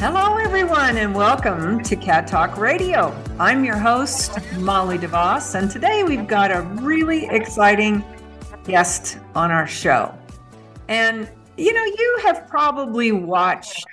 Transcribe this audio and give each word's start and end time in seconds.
Hello, 0.00 0.38
everyone, 0.38 0.96
and 0.96 1.14
welcome 1.14 1.82
to 1.82 1.94
Cat 1.94 2.26
Talk 2.26 2.56
Radio. 2.56 3.14
I'm 3.38 3.66
your 3.66 3.76
host, 3.76 4.38
Molly 4.54 4.96
DeVos, 4.96 5.54
and 5.54 5.70
today 5.70 6.04
we've 6.04 6.26
got 6.26 6.50
a 6.50 6.62
really 6.80 7.26
exciting 7.26 8.02
guest 8.64 9.18
on 9.34 9.50
our 9.50 9.66
show. 9.66 10.14
And, 10.88 11.28
you 11.58 11.74
know, 11.74 11.84
you 11.84 12.20
have 12.22 12.48
probably 12.48 13.12
watched 13.12 13.84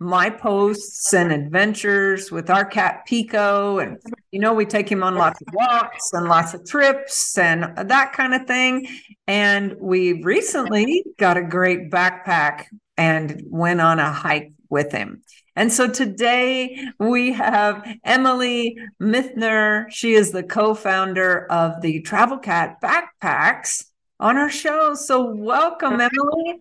my 0.00 0.28
posts 0.28 1.14
and 1.14 1.32
adventures 1.32 2.30
with 2.30 2.50
our 2.50 2.66
cat 2.66 3.06
Pico. 3.06 3.78
And, 3.78 3.96
you 4.32 4.40
know, 4.40 4.52
we 4.52 4.66
take 4.66 4.92
him 4.92 5.02
on 5.02 5.14
lots 5.14 5.40
of 5.40 5.46
walks 5.54 6.12
and 6.12 6.28
lots 6.28 6.52
of 6.52 6.66
trips 6.66 7.38
and 7.38 7.74
that 7.88 8.12
kind 8.12 8.34
of 8.34 8.46
thing. 8.46 8.86
And 9.26 9.76
we 9.80 10.22
recently 10.24 11.06
got 11.16 11.38
a 11.38 11.42
great 11.42 11.90
backpack 11.90 12.66
and 12.98 13.42
went 13.46 13.80
on 13.80 13.98
a 13.98 14.12
hike 14.12 14.52
with 14.68 14.92
him. 14.92 15.22
And 15.56 15.72
so 15.72 15.88
today 15.88 16.84
we 16.98 17.32
have 17.32 17.86
Emily 18.04 18.76
Mithner. 19.00 19.86
She 19.90 20.14
is 20.14 20.32
the 20.32 20.42
co 20.42 20.74
founder 20.74 21.46
of 21.50 21.80
the 21.80 22.00
Travel 22.00 22.38
Cat 22.38 22.80
Backpacks 22.82 23.84
on 24.18 24.36
our 24.36 24.50
show. 24.50 24.94
So, 24.94 25.30
welcome, 25.30 26.00
Emily. 26.00 26.58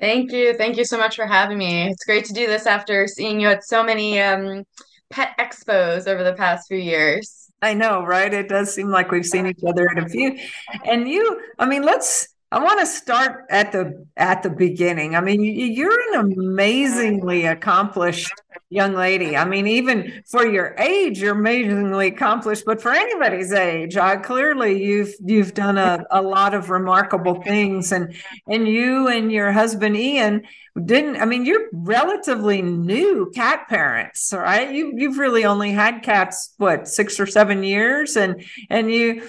Thank 0.00 0.32
you. 0.32 0.54
Thank 0.54 0.76
you 0.76 0.84
so 0.84 0.98
much 0.98 1.16
for 1.16 1.26
having 1.26 1.58
me. 1.58 1.88
It's 1.88 2.04
great 2.04 2.24
to 2.26 2.32
do 2.32 2.46
this 2.46 2.66
after 2.66 3.06
seeing 3.06 3.40
you 3.40 3.48
at 3.48 3.64
so 3.64 3.82
many 3.82 4.20
um, 4.20 4.64
pet 5.10 5.30
expos 5.38 6.06
over 6.06 6.22
the 6.22 6.34
past 6.34 6.68
few 6.68 6.78
years. 6.78 7.50
I 7.62 7.74
know, 7.74 8.04
right? 8.04 8.32
It 8.32 8.48
does 8.48 8.74
seem 8.74 8.88
like 8.88 9.10
we've 9.10 9.24
seen 9.24 9.46
each 9.46 9.62
other 9.66 9.88
at 9.90 10.04
a 10.04 10.08
few. 10.08 10.38
And 10.84 11.08
you, 11.08 11.40
I 11.58 11.66
mean, 11.66 11.82
let's 11.82 12.28
I 12.54 12.62
want 12.62 12.78
to 12.78 12.86
start 12.86 13.46
at 13.50 13.72
the 13.72 14.06
at 14.16 14.44
the 14.44 14.50
beginning. 14.50 15.16
I 15.16 15.20
mean, 15.20 15.42
you're 15.42 16.14
an 16.14 16.20
amazingly 16.20 17.46
accomplished 17.46 18.32
young 18.70 18.94
lady. 18.94 19.36
I 19.36 19.44
mean, 19.44 19.66
even 19.66 20.22
for 20.30 20.46
your 20.46 20.76
age, 20.78 21.20
you're 21.20 21.36
amazingly 21.36 22.06
accomplished. 22.06 22.62
But 22.64 22.80
for 22.80 22.92
anybody's 22.92 23.52
age, 23.52 23.96
I, 23.96 24.14
clearly 24.18 24.84
you've 24.84 25.12
you've 25.24 25.54
done 25.54 25.78
a, 25.78 26.04
a 26.12 26.22
lot 26.22 26.54
of 26.54 26.70
remarkable 26.70 27.42
things. 27.42 27.90
And 27.90 28.14
and 28.46 28.68
you 28.68 29.08
and 29.08 29.32
your 29.32 29.50
husband 29.50 29.96
Ian 29.96 30.44
didn't. 30.84 31.16
I 31.16 31.24
mean, 31.24 31.44
you're 31.44 31.66
relatively 31.72 32.62
new 32.62 33.32
cat 33.34 33.66
parents, 33.68 34.32
right? 34.32 34.72
You 34.72 34.92
you've 34.94 35.18
really 35.18 35.44
only 35.44 35.72
had 35.72 36.04
cats 36.04 36.54
what 36.58 36.86
six 36.86 37.18
or 37.18 37.26
seven 37.26 37.64
years, 37.64 38.16
and 38.16 38.44
and 38.70 38.92
you 38.92 39.28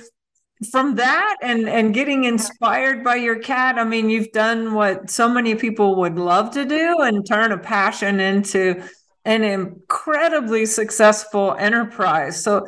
from 0.72 0.96
that 0.96 1.36
and 1.42 1.68
and 1.68 1.94
getting 1.94 2.24
inspired 2.24 3.04
by 3.04 3.16
your 3.16 3.38
cat 3.38 3.78
i 3.78 3.84
mean 3.84 4.10
you've 4.10 4.32
done 4.32 4.74
what 4.74 5.10
so 5.10 5.28
many 5.28 5.54
people 5.54 5.98
would 5.98 6.16
love 6.16 6.50
to 6.50 6.64
do 6.64 7.02
and 7.02 7.28
turn 7.28 7.52
a 7.52 7.58
passion 7.58 8.22
into 8.22 8.82
an 9.26 9.44
incredibly 9.44 10.66
successful 10.66 11.56
enterprise. 11.58 12.42
So 12.42 12.68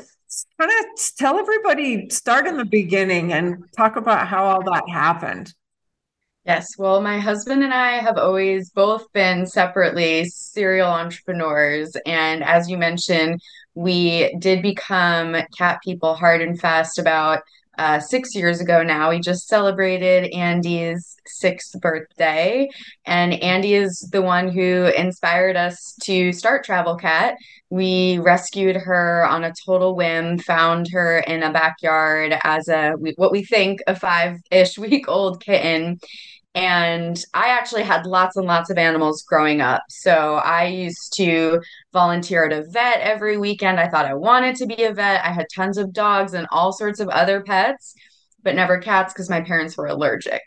kind 0.59 0.71
of 0.71 0.85
tell 1.17 1.39
everybody 1.39 2.09
start 2.09 2.47
in 2.47 2.57
the 2.57 2.65
beginning 2.65 3.31
and 3.31 3.63
talk 3.75 3.95
about 3.95 4.27
how 4.27 4.45
all 4.45 4.63
that 4.63 4.83
happened. 4.89 5.53
Yes. 6.45 6.77
Well 6.77 7.01
my 7.01 7.19
husband 7.19 7.63
and 7.63 7.73
i 7.73 7.99
have 7.99 8.17
always 8.17 8.69
both 8.71 9.11
been 9.13 9.45
separately 9.45 10.25
serial 10.25 10.89
entrepreneurs. 10.89 11.95
And 12.05 12.43
as 12.43 12.69
you 12.69 12.77
mentioned 12.77 13.41
we 13.75 14.35
did 14.39 14.63
become 14.63 15.35
cat 15.55 15.79
people 15.83 16.15
hard 16.15 16.41
and 16.41 16.59
fast 16.59 16.97
about 16.97 17.43
uh, 17.77 17.99
six 17.99 18.35
years 18.35 18.61
ago 18.61 18.83
now. 18.83 19.09
We 19.09 19.19
just 19.19 19.47
celebrated 19.47 20.31
Andie's 20.33 21.15
sixth 21.25 21.79
birthday, 21.79 22.69
and 23.05 23.33
Andie 23.33 23.75
is 23.75 24.09
the 24.11 24.21
one 24.21 24.49
who 24.49 24.91
inspired 24.97 25.55
us 25.55 25.95
to 26.03 26.31
start 26.33 26.63
Travel 26.63 26.95
Cat. 26.95 27.35
We 27.69 28.19
rescued 28.19 28.77
her 28.77 29.25
on 29.27 29.43
a 29.43 29.53
total 29.65 29.95
whim, 29.95 30.37
found 30.39 30.87
her 30.91 31.19
in 31.19 31.43
a 31.43 31.51
backyard 31.51 32.33
as 32.43 32.67
a 32.67 32.93
what 33.15 33.31
we 33.31 33.43
think 33.43 33.81
a 33.87 33.95
five 33.95 34.37
ish 34.51 34.77
week 34.77 35.07
old 35.07 35.43
kitten. 35.43 35.99
And 36.57 37.23
I 37.35 37.49
actually 37.49 37.83
had 37.83 38.07
lots 38.07 38.35
and 38.35 38.47
lots 38.47 38.71
of 38.71 38.79
animals 38.79 39.21
growing 39.21 39.61
up. 39.61 39.83
So 39.89 40.37
I 40.43 40.65
used 40.65 41.13
to 41.17 41.61
volunteer 41.93 42.47
at 42.47 42.51
a 42.51 42.63
vet 42.71 42.99
every 42.99 43.37
weekend. 43.37 43.79
I 43.79 43.87
thought 43.87 44.07
I 44.07 44.15
wanted 44.15 44.55
to 44.55 44.65
be 44.65 44.83
a 44.83 44.91
vet. 44.91 45.23
I 45.23 45.31
had 45.31 45.45
tons 45.53 45.77
of 45.77 45.93
dogs 45.93 46.33
and 46.33 46.47
all 46.49 46.73
sorts 46.73 46.99
of 46.99 47.09
other 47.09 47.43
pets, 47.43 47.93
but 48.41 48.55
never 48.55 48.79
cats 48.79 49.13
because 49.13 49.29
my 49.29 49.41
parents 49.41 49.77
were 49.77 49.85
allergic. 49.85 50.41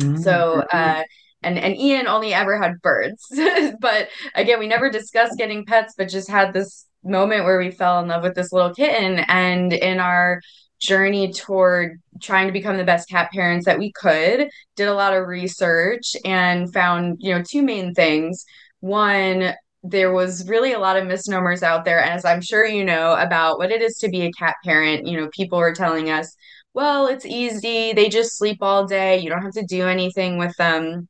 Mm-hmm. 0.00 0.22
So, 0.22 0.64
uh, 0.72 1.02
and 1.42 1.58
and 1.58 1.76
Ian 1.76 2.06
only 2.06 2.32
ever 2.32 2.58
had 2.58 2.80
birds. 2.80 3.22
but 3.78 4.08
again, 4.34 4.58
we 4.58 4.66
never 4.66 4.88
discussed 4.88 5.36
getting 5.36 5.66
pets, 5.66 5.92
but 5.98 6.08
just 6.08 6.30
had 6.30 6.54
this 6.54 6.86
moment 7.04 7.44
where 7.44 7.58
we 7.58 7.70
fell 7.70 8.00
in 8.00 8.08
love 8.08 8.22
with 8.22 8.34
this 8.34 8.52
little 8.52 8.72
kitten. 8.72 9.18
And 9.28 9.74
in 9.74 10.00
our 10.00 10.40
journey 10.82 11.32
toward 11.32 12.00
trying 12.20 12.48
to 12.48 12.52
become 12.52 12.76
the 12.76 12.84
best 12.84 13.08
cat 13.08 13.30
parents 13.32 13.64
that 13.66 13.78
we 13.78 13.92
could 13.92 14.48
did 14.76 14.88
a 14.88 14.94
lot 14.94 15.14
of 15.14 15.28
research 15.28 16.16
and 16.24 16.72
found 16.72 17.16
you 17.20 17.32
know 17.32 17.42
two 17.42 17.62
main 17.62 17.94
things. 17.94 18.44
One 18.80 19.54
there 19.84 20.12
was 20.12 20.48
really 20.48 20.72
a 20.72 20.78
lot 20.78 20.96
of 20.96 21.06
misnomers 21.06 21.64
out 21.64 21.84
there 21.84 21.98
as 21.98 22.24
i'm 22.24 22.40
sure 22.40 22.64
you 22.64 22.84
know 22.84 23.14
about 23.14 23.58
what 23.58 23.72
it 23.72 23.82
is 23.82 23.96
to 23.98 24.08
be 24.08 24.22
a 24.22 24.32
cat 24.32 24.56
parent. 24.64 25.06
You 25.06 25.20
know 25.20 25.28
people 25.32 25.58
were 25.58 25.74
telling 25.74 26.10
us 26.10 26.36
well 26.74 27.06
it's 27.06 27.26
easy. 27.26 27.92
They 27.92 28.08
just 28.08 28.36
sleep 28.38 28.58
all 28.62 28.86
day. 28.86 29.18
You 29.18 29.30
don't 29.30 29.42
have 29.42 29.52
to 29.52 29.64
do 29.66 29.86
anything 29.86 30.38
with 30.38 30.56
them. 30.56 31.08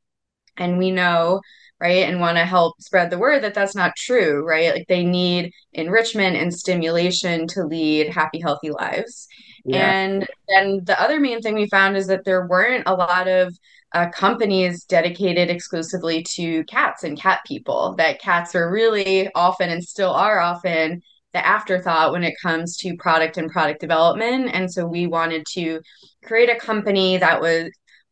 And 0.57 0.77
we 0.77 0.91
know 0.91 1.41
right 1.79 2.07
and 2.07 2.19
want 2.19 2.37
to 2.37 2.45
help 2.45 2.79
spread 2.81 3.09
the 3.09 3.17
word 3.17 3.43
that 3.43 3.53
that's 3.55 3.75
not 3.75 3.95
true 3.97 4.45
right? 4.47 4.73
Like 4.73 4.87
they 4.87 5.03
need 5.03 5.51
enrichment 5.73 6.35
and 6.37 6.53
stimulation 6.53 7.47
to 7.49 7.63
lead 7.65 8.09
happy 8.09 8.39
healthy 8.39 8.71
lives 8.71 9.27
yeah. 9.65 9.91
And 9.91 10.27
then 10.47 10.81
the 10.83 10.99
other 10.99 11.19
main 11.19 11.41
thing 11.41 11.55
we 11.55 11.67
found 11.69 11.95
is 11.95 12.07
that 12.07 12.25
there 12.25 12.47
weren't 12.47 12.83
a 12.85 12.93
lot 12.93 13.27
of 13.27 13.57
uh, 13.93 14.09
companies 14.09 14.85
dedicated 14.85 15.49
exclusively 15.49 16.23
to 16.23 16.63
cats 16.65 17.03
and 17.03 17.19
cat 17.19 17.41
people, 17.45 17.95
that 17.97 18.19
cats 18.19 18.55
are 18.55 18.71
really 18.71 19.29
often 19.35 19.69
and 19.69 19.83
still 19.83 20.11
are 20.11 20.39
often 20.39 21.01
the 21.33 21.45
afterthought 21.45 22.11
when 22.11 22.23
it 22.23 22.35
comes 22.41 22.77
to 22.77 22.95
product 22.97 23.37
and 23.37 23.51
product 23.51 23.79
development. 23.79 24.49
And 24.53 24.71
so 24.71 24.85
we 24.85 25.07
wanted 25.07 25.45
to 25.53 25.79
create 26.23 26.49
a 26.49 26.59
company 26.59 27.17
that 27.17 27.41
was 27.41 27.71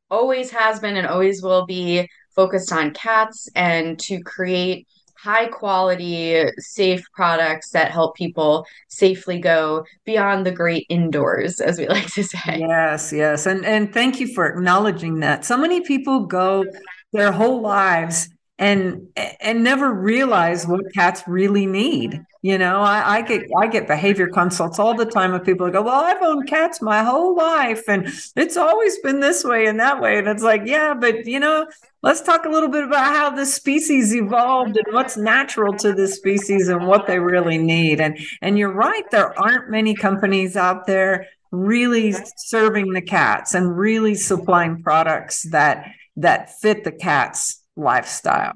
always 0.09 0.51
has 0.51 0.79
been 0.79 0.97
and 0.97 1.07
always 1.07 1.41
will 1.41 1.65
be 1.65 2.07
focused 2.35 2.71
on 2.71 2.93
cats 2.93 3.47
and 3.55 3.99
to 3.99 4.21
create 4.21 4.87
high 5.21 5.45
quality, 5.45 6.43
safe 6.57 7.03
products 7.13 7.69
that 7.71 7.91
help 7.91 8.15
people 8.15 8.65
safely 8.87 9.39
go 9.39 9.85
beyond 10.05 10.45
the 10.45 10.51
great 10.51 10.85
indoors, 10.89 11.59
as 11.59 11.77
we 11.77 11.87
like 11.95 12.11
to 12.13 12.23
say. 12.23 12.57
Yes, 12.59 13.13
yes. 13.13 13.45
And 13.45 13.65
and 13.65 13.93
thank 13.93 14.19
you 14.19 14.33
for 14.33 14.47
acknowledging 14.47 15.19
that. 15.19 15.45
So 15.45 15.57
many 15.57 15.81
people 15.81 16.25
go 16.25 16.65
their 17.13 17.31
whole 17.31 17.61
lives 17.61 18.29
and 18.61 19.07
and 19.41 19.63
never 19.63 19.91
realize 19.91 20.67
what 20.67 20.93
cats 20.93 21.23
really 21.27 21.65
need. 21.65 22.11
Mm-hmm. 22.11 22.23
You 22.43 22.57
know, 22.59 22.79
I, 22.79 23.17
I, 23.17 23.21
get 23.21 23.43
I 23.59 23.67
get 23.67 23.87
behavior 23.87 24.27
consults 24.27 24.79
all 24.79 24.93
the 24.93 25.05
time 25.05 25.33
of 25.33 25.43
people 25.43 25.65
who 25.65 25.73
go, 25.73 25.81
Well, 25.81 26.03
I've 26.03 26.21
owned 26.21 26.47
cats 26.47 26.81
my 26.81 27.03
whole 27.03 27.35
life 27.35 27.83
and 27.87 28.07
it's 28.35 28.57
always 28.57 28.99
been 28.99 29.19
this 29.19 29.43
way 29.43 29.65
and 29.65 29.79
that 29.79 29.99
way. 29.99 30.17
And 30.19 30.27
it's 30.27 30.43
like, 30.43 30.61
yeah, 30.65 30.93
but 30.93 31.25
you 31.25 31.39
know, 31.39 31.67
let's 32.03 32.21
talk 32.21 32.45
a 32.45 32.49
little 32.49 32.69
bit 32.69 32.83
about 32.83 33.15
how 33.15 33.31
this 33.31 33.53
species 33.53 34.15
evolved 34.15 34.77
and 34.77 34.93
what's 34.93 35.15
mm-hmm. 35.15 35.25
natural 35.25 35.73
to 35.77 35.93
this 35.93 36.15
species 36.15 36.67
and 36.67 36.85
what 36.87 37.07
they 37.07 37.19
really 37.19 37.57
need. 37.57 37.99
And 37.99 38.19
and 38.43 38.59
you're 38.59 38.73
right, 38.73 39.09
there 39.09 39.37
aren't 39.39 39.71
many 39.71 39.95
companies 39.95 40.55
out 40.55 40.85
there 40.85 41.27
really 41.51 42.11
mm-hmm. 42.11 42.23
serving 42.37 42.93
the 42.93 43.01
cats 43.01 43.55
and 43.55 43.75
really 43.75 44.13
supplying 44.13 44.83
products 44.83 45.49
that 45.49 45.91
that 46.15 46.59
fit 46.59 46.83
the 46.83 46.91
cats 46.91 47.60
lifestyle. 47.75 48.53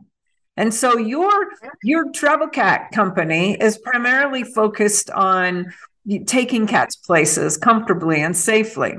And 0.57 0.73
so 0.73 0.97
your 0.97 1.49
your 1.83 2.11
travel 2.11 2.47
cat 2.47 2.91
company 2.93 3.57
is 3.59 3.77
primarily 3.77 4.43
focused 4.43 5.09
on 5.11 5.73
taking 6.25 6.67
cats 6.67 6.95
places 6.95 7.57
comfortably 7.57 8.21
and 8.21 8.35
safely. 8.35 8.95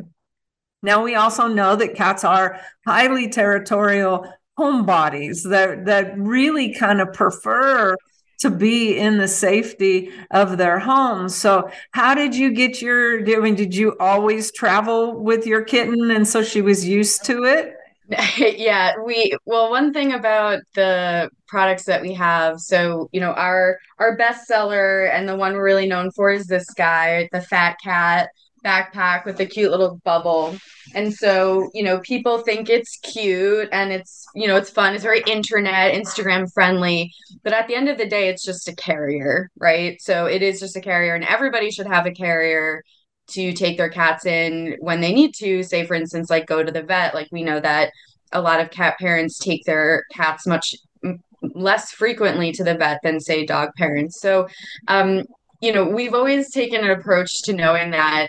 Now 0.83 1.03
we 1.03 1.15
also 1.15 1.47
know 1.49 1.77
that 1.77 1.95
cats 1.95 2.25
are 2.25 2.61
highly 2.87 3.29
territorial 3.29 4.31
homebodies 4.59 5.49
that 5.49 5.87
that 5.87 6.19
really 6.19 6.75
kind 6.75 7.01
of 7.01 7.13
prefer 7.13 7.97
to 8.39 8.51
be 8.51 8.97
in 8.97 9.19
the 9.19 9.29
safety 9.29 10.11
of 10.31 10.59
their 10.59 10.79
homes. 10.79 11.35
So, 11.35 11.71
how 11.93 12.15
did 12.15 12.35
you 12.35 12.51
get 12.53 12.83
your? 12.83 13.21
I 13.21 13.41
mean, 13.41 13.55
did 13.55 13.75
you 13.75 13.97
always 13.99 14.53
travel 14.53 15.19
with 15.19 15.47
your 15.47 15.63
kitten, 15.63 16.11
and 16.11 16.27
so 16.29 16.43
she 16.43 16.61
was 16.61 16.87
used 16.87 17.25
to 17.27 17.45
it? 17.45 17.77
yeah, 18.39 18.95
we 19.05 19.37
well, 19.47 19.71
one 19.71 19.93
thing 19.93 20.13
about 20.13 20.61
the 20.75 21.29
products 21.49 21.85
that 21.85 22.03
we 22.03 22.15
have, 22.15 22.61
so 22.61 23.09
you 23.13 23.21
know, 23.21 23.33
our 23.33 23.79
our 23.99 24.17
bestseller 24.17 25.11
and 25.13 25.29
the 25.29 25.37
one 25.37 25.55
we're 25.55 25.65
really 25.65 25.89
known 25.89 26.11
for 26.13 26.31
is 26.31 26.47
this 26.47 26.71
guy, 26.75 27.29
the 27.33 27.41
fat 27.41 27.77
cat 27.83 28.29
backpack 28.67 29.25
with 29.25 29.37
the 29.37 29.47
cute 29.47 29.71
little 29.71 30.01
bubble. 30.05 30.57
And 30.95 31.15
so, 31.15 31.71
you 31.73 31.83
know, 31.85 32.01
people 32.01 32.39
think 32.39 32.69
it's 32.69 32.99
cute 32.99 33.69
and 33.71 33.93
it's, 33.93 34.27
you 34.35 34.49
know, 34.49 34.57
it's 34.57 34.71
fun. 34.71 34.95
It's 34.95 35.05
very 35.05 35.23
internet, 35.27 35.95
Instagram 35.95 36.53
friendly. 36.53 37.13
But 37.45 37.53
at 37.53 37.69
the 37.69 37.77
end 37.77 37.89
of 37.89 37.97
the 37.97 38.09
day, 38.09 38.29
it's 38.29 38.45
just 38.45 38.69
a 38.69 38.75
carrier, 38.75 39.51
right? 39.59 40.01
So 40.01 40.27
it 40.27 40.43
is 40.43 40.59
just 40.59 40.77
a 40.77 40.81
carrier, 40.81 41.15
and 41.15 41.25
everybody 41.25 41.71
should 41.71 41.87
have 41.87 42.07
a 42.07 42.13
carrier 42.13 42.83
to 43.29 43.53
take 43.53 43.77
their 43.77 43.91
cats 43.91 44.27
in 44.27 44.77
when 44.81 45.01
they 45.01 45.13
need 45.13 45.35
to. 45.37 45.63
Say, 45.63 45.85
for 45.87 45.95
instance, 45.95 46.31
like 46.31 46.47
go 46.47 46.63
to 46.63 46.73
the 46.73 46.83
vet. 46.83 47.15
Like 47.15 47.29
we 47.33 47.43
know 47.43 47.61
that 47.61 47.91
a 48.33 48.41
lot 48.41 48.61
of 48.61 48.71
cat 48.71 48.99
parents 48.99 49.39
take 49.39 49.65
their 49.65 50.05
cats 50.13 50.47
much 50.47 50.75
less 51.43 51.93
frequently 51.93 52.53
to 52.53 52.65
the 52.65 52.75
vet 52.75 53.01
than, 53.03 53.21
say, 53.21 53.47
dog 53.47 53.71
parents. 53.77 54.21
So, 54.21 54.49
um, 54.89 55.23
you 55.61 55.73
know, 55.73 55.85
we've 55.85 56.15
always 56.15 56.51
taken 56.51 56.85
an 56.85 56.91
approach 56.91 57.43
to 57.43 57.53
knowing 57.53 57.91
that 57.93 58.29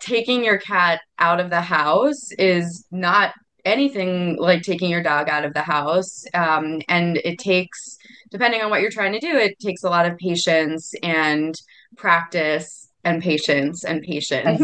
taking 0.00 0.44
your 0.44 0.58
cat 0.58 1.00
out 1.18 1.40
of 1.40 1.50
the 1.50 1.60
house 1.60 2.30
is 2.32 2.86
not 2.90 3.34
anything 3.64 4.36
like 4.38 4.62
taking 4.62 4.90
your 4.90 5.02
dog 5.02 5.28
out 5.28 5.44
of 5.44 5.54
the 5.54 5.62
house. 5.62 6.24
Um, 6.34 6.80
and 6.88 7.16
it 7.18 7.38
takes, 7.38 7.96
depending 8.30 8.60
on 8.60 8.70
what 8.70 8.82
you're 8.82 8.90
trying 8.90 9.12
to 9.12 9.20
do, 9.20 9.36
it 9.36 9.58
takes 9.58 9.84
a 9.84 9.88
lot 9.88 10.06
of 10.06 10.18
patience 10.18 10.92
and 11.02 11.54
practice 11.96 12.83
and 13.04 13.22
patience 13.22 13.84
and 13.84 14.02
patience. 14.02 14.60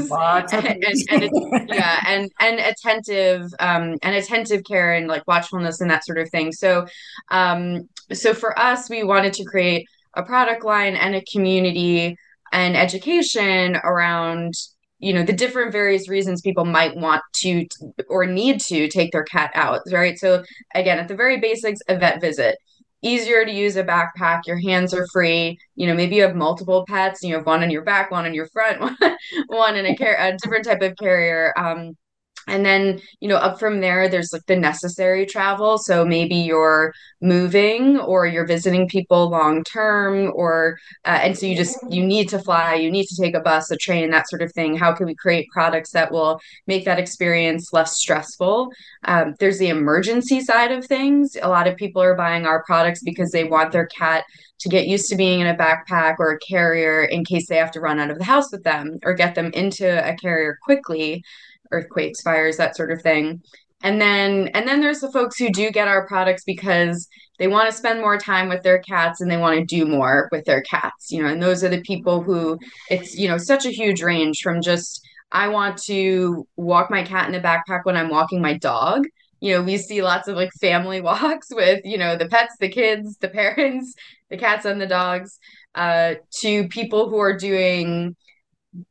and, 0.52 0.84
and, 0.84 1.04
and, 1.52 1.68
yeah 1.68 2.00
and 2.06 2.30
and 2.40 2.60
attentive 2.60 3.42
um 3.58 3.96
and 4.02 4.14
attentive 4.16 4.62
care 4.64 4.94
and 4.94 5.08
like 5.08 5.26
watchfulness 5.26 5.80
and 5.80 5.90
that 5.90 6.04
sort 6.04 6.18
of 6.18 6.28
thing. 6.30 6.52
So 6.52 6.86
um 7.30 7.88
so 8.12 8.34
for 8.34 8.58
us 8.58 8.90
we 8.90 9.04
wanted 9.04 9.32
to 9.34 9.44
create 9.44 9.86
a 10.14 10.22
product 10.22 10.64
line 10.64 10.96
and 10.96 11.14
a 11.14 11.24
community 11.32 12.16
and 12.52 12.76
education 12.76 13.76
around 13.76 14.54
you 14.98 15.12
know 15.12 15.22
the 15.22 15.32
different 15.32 15.72
various 15.72 16.08
reasons 16.08 16.40
people 16.42 16.64
might 16.64 16.94
want 16.96 17.22
to 17.34 17.66
or 18.08 18.26
need 18.26 18.60
to 18.60 18.88
take 18.88 19.12
their 19.12 19.24
cat 19.24 19.50
out 19.54 19.80
right? 19.92 20.18
So 20.18 20.44
again 20.74 20.98
at 20.98 21.08
the 21.08 21.14
very 21.14 21.38
basics 21.38 21.80
a 21.88 21.96
vet 21.96 22.20
visit 22.20 22.56
easier 23.02 23.44
to 23.44 23.52
use 23.52 23.76
a 23.76 23.84
backpack 23.84 24.42
your 24.46 24.58
hands 24.58 24.94
are 24.94 25.06
free. 25.12 25.58
You 25.74 25.86
know 25.86 25.94
maybe 25.94 26.16
you 26.16 26.22
have 26.22 26.36
multiple 26.36 26.84
pets 26.88 27.22
you 27.22 27.34
have 27.34 27.46
one 27.46 27.62
on 27.62 27.70
your 27.70 27.82
back 27.82 28.10
one 28.10 28.26
on 28.26 28.34
your 28.34 28.48
front 28.48 28.80
one, 28.80 28.96
one 29.46 29.76
in 29.76 29.86
a, 29.86 29.96
car- 29.96 30.16
a 30.18 30.36
different 30.36 30.64
type 30.64 30.82
of 30.82 30.96
carrier. 30.96 31.52
Um, 31.56 31.96
and 32.46 32.64
then 32.64 33.00
you 33.20 33.28
know 33.28 33.36
up 33.36 33.58
from 33.58 33.80
there 33.80 34.08
there's 34.08 34.32
like 34.32 34.46
the 34.46 34.56
necessary 34.56 35.26
travel. 35.26 35.78
So 35.78 36.04
maybe 36.04 36.36
you're 36.36 36.92
moving 37.20 37.98
or 37.98 38.26
you're 38.26 38.46
visiting 38.46 38.88
people 38.88 39.30
long 39.30 39.62
term 39.64 40.32
or 40.34 40.78
uh, 41.04 41.20
and 41.22 41.36
so 41.36 41.46
you 41.46 41.56
just 41.56 41.78
you 41.88 42.04
need 42.04 42.28
to 42.30 42.38
fly 42.38 42.74
you 42.74 42.90
need 42.90 43.06
to 43.06 43.20
take 43.20 43.34
a 43.34 43.40
bus 43.40 43.70
a 43.70 43.76
train 43.76 44.10
that 44.10 44.28
sort 44.28 44.42
of 44.42 44.52
thing. 44.52 44.76
How 44.76 44.92
can 44.92 45.06
we 45.06 45.14
create 45.14 45.48
products 45.52 45.90
that 45.92 46.10
will 46.12 46.40
make 46.66 46.84
that 46.84 46.98
experience 46.98 47.72
less 47.72 47.96
stressful? 47.96 48.70
Um, 49.04 49.34
there's 49.38 49.58
the 49.58 49.68
emergency 49.68 50.40
side 50.40 50.72
of 50.72 50.86
things. 50.86 51.36
A 51.40 51.48
lot 51.48 51.66
of 51.66 51.76
people 51.76 52.02
are 52.02 52.14
buying 52.14 52.46
our 52.46 52.62
products 52.64 53.02
because 53.02 53.30
they 53.30 53.44
want 53.44 53.72
their 53.72 53.86
cat 53.86 54.24
to 54.60 54.68
get 54.68 54.86
used 54.86 55.08
to 55.08 55.16
being 55.16 55.40
in 55.40 55.46
a 55.46 55.56
backpack 55.56 56.16
or 56.18 56.32
a 56.32 56.38
carrier 56.38 57.04
in 57.04 57.24
case 57.24 57.48
they 57.48 57.56
have 57.56 57.70
to 57.72 57.80
run 57.80 57.98
out 57.98 58.10
of 58.10 58.18
the 58.18 58.24
house 58.24 58.52
with 58.52 58.62
them 58.62 58.98
or 59.04 59.14
get 59.14 59.34
them 59.34 59.50
into 59.54 59.86
a 60.06 60.14
carrier 60.16 60.58
quickly 60.62 61.24
earthquakes, 61.70 62.20
fires, 62.22 62.56
that 62.56 62.76
sort 62.76 62.90
of 62.90 63.02
thing. 63.02 63.42
And 63.82 64.00
then 64.00 64.48
and 64.48 64.68
then 64.68 64.80
there's 64.80 65.00
the 65.00 65.10
folks 65.10 65.38
who 65.38 65.50
do 65.50 65.70
get 65.70 65.88
our 65.88 66.06
products 66.06 66.44
because 66.44 67.08
they 67.38 67.48
want 67.48 67.70
to 67.70 67.76
spend 67.76 68.00
more 68.00 68.18
time 68.18 68.48
with 68.48 68.62
their 68.62 68.78
cats 68.80 69.20
and 69.20 69.30
they 69.30 69.38
want 69.38 69.58
to 69.58 69.64
do 69.64 69.86
more 69.86 70.28
with 70.30 70.44
their 70.44 70.60
cats, 70.62 71.10
you 71.10 71.22
know, 71.22 71.28
and 71.28 71.42
those 71.42 71.64
are 71.64 71.70
the 71.70 71.80
people 71.80 72.22
who 72.22 72.58
it's, 72.90 73.16
you 73.16 73.26
know, 73.26 73.38
such 73.38 73.64
a 73.64 73.70
huge 73.70 74.02
range 74.02 74.40
from 74.42 74.60
just 74.60 75.02
I 75.32 75.48
want 75.48 75.78
to 75.84 76.46
walk 76.56 76.90
my 76.90 77.02
cat 77.02 77.28
in 77.28 77.34
a 77.34 77.40
backpack 77.40 77.84
when 77.84 77.96
I'm 77.96 78.10
walking 78.10 78.42
my 78.42 78.58
dog. 78.58 79.06
You 79.40 79.54
know, 79.54 79.62
we 79.62 79.78
see 79.78 80.02
lots 80.02 80.28
of 80.28 80.36
like 80.36 80.50
family 80.60 81.00
walks 81.10 81.48
with, 81.50 81.80
you 81.84 81.96
know, 81.96 82.16
the 82.16 82.28
pets, 82.28 82.56
the 82.60 82.68
kids, 82.68 83.16
the 83.18 83.28
parents, 83.28 83.94
the 84.28 84.36
cats 84.36 84.66
and 84.66 84.80
the 84.80 84.86
dogs, 84.86 85.38
uh, 85.74 86.14
to 86.40 86.68
people 86.68 87.08
who 87.08 87.18
are 87.18 87.36
doing 87.36 88.16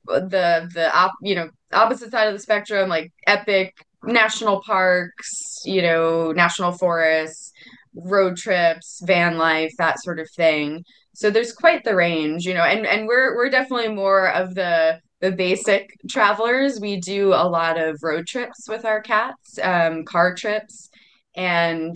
the 0.06 0.70
the 0.74 0.92
op, 0.96 1.12
you 1.22 1.36
know 1.36 1.50
opposite 1.72 2.12
side 2.12 2.28
of 2.28 2.34
the 2.34 2.40
spectrum 2.40 2.90
like 2.90 3.12
epic 3.28 3.74
national 4.04 4.62
parks 4.62 5.62
you 5.66 5.81
know 5.81 6.31
national 6.31 6.72
forests 6.72 7.52
road 7.96 8.38
trips 8.38 9.02
van 9.04 9.38
life 9.38 9.72
that 9.78 10.02
sort 10.02 10.20
of 10.20 10.30
thing. 10.36 10.84
So 11.14 11.30
there's 11.30 11.54
quite 11.54 11.84
the 11.84 11.96
range 11.96 12.46
you 12.46 12.54
know 12.54 12.64
and 12.64 12.86
and 12.86 13.08
we're 13.08 13.36
we're 13.36 13.50
definitely 13.50 13.90
more 13.90 14.30
of 14.30 14.56
the 14.56 15.00
the 15.22 15.31
basic 15.31 15.90
travelers. 16.10 16.80
We 16.80 17.00
do 17.00 17.34
a 17.34 17.48
lot 17.48 17.80
of 17.80 18.00
road 18.02 18.26
trips 18.28 18.68
with 18.70 18.86
our 18.86 19.02
cats 19.02 19.60
um, 19.62 20.06
car 20.06 20.34
trips. 20.34 20.90
And 21.36 21.96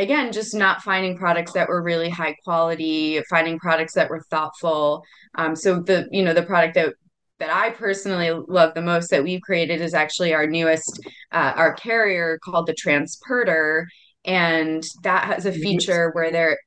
again 0.00 0.32
just 0.32 0.54
not 0.54 0.82
finding 0.82 1.16
products 1.16 1.52
that 1.52 1.68
were 1.68 1.82
really 1.82 2.08
high 2.08 2.34
quality 2.44 3.22
finding 3.28 3.58
products 3.58 3.94
that 3.94 4.10
were 4.10 4.22
thoughtful. 4.30 5.04
Um, 5.36 5.54
so 5.54 5.80
the 5.80 6.08
you 6.10 6.22
know 6.22 6.34
the 6.34 6.42
product 6.42 6.74
that 6.74 6.94
that 7.38 7.50
I 7.50 7.70
personally 7.70 8.30
love 8.48 8.74
the 8.74 8.82
most 8.82 9.10
that 9.10 9.22
we've 9.22 9.40
created 9.40 9.80
is 9.80 9.94
actually 9.94 10.34
our 10.34 10.46
newest 10.46 11.00
uh, 11.32 11.52
our 11.56 11.74
carrier 11.74 12.38
called 12.44 12.66
the 12.66 12.74
Transporter, 12.74 13.88
and 14.24 14.84
that 15.02 15.24
has 15.24 15.46
a 15.46 15.52
feature 15.52 16.10
where 16.12 16.30
there 16.30 16.58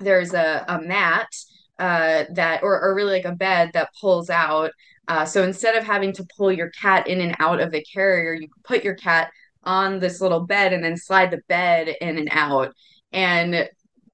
there's 0.00 0.34
a, 0.34 0.64
a 0.68 0.80
mat 0.80 1.28
uh, 1.78 2.24
that 2.34 2.62
or, 2.62 2.80
or 2.80 2.94
really 2.94 3.12
like 3.12 3.24
a 3.24 3.36
bed 3.36 3.70
that 3.74 3.90
pulls 4.00 4.30
out. 4.30 4.70
Uh, 5.08 5.24
so 5.24 5.42
instead 5.42 5.76
of 5.76 5.84
having 5.84 6.12
to 6.12 6.26
pull 6.36 6.52
your 6.52 6.70
cat 6.70 7.08
in 7.08 7.20
and 7.20 7.34
out 7.40 7.60
of 7.60 7.72
the 7.72 7.84
carrier, 7.92 8.34
you 8.34 8.48
put 8.64 8.84
your 8.84 8.94
cat 8.94 9.30
on 9.64 9.98
this 9.98 10.20
little 10.20 10.40
bed 10.40 10.72
and 10.72 10.82
then 10.82 10.96
slide 10.96 11.30
the 11.30 11.40
bed 11.48 11.94
in 12.00 12.18
and 12.18 12.28
out. 12.30 12.72
And 13.12 13.68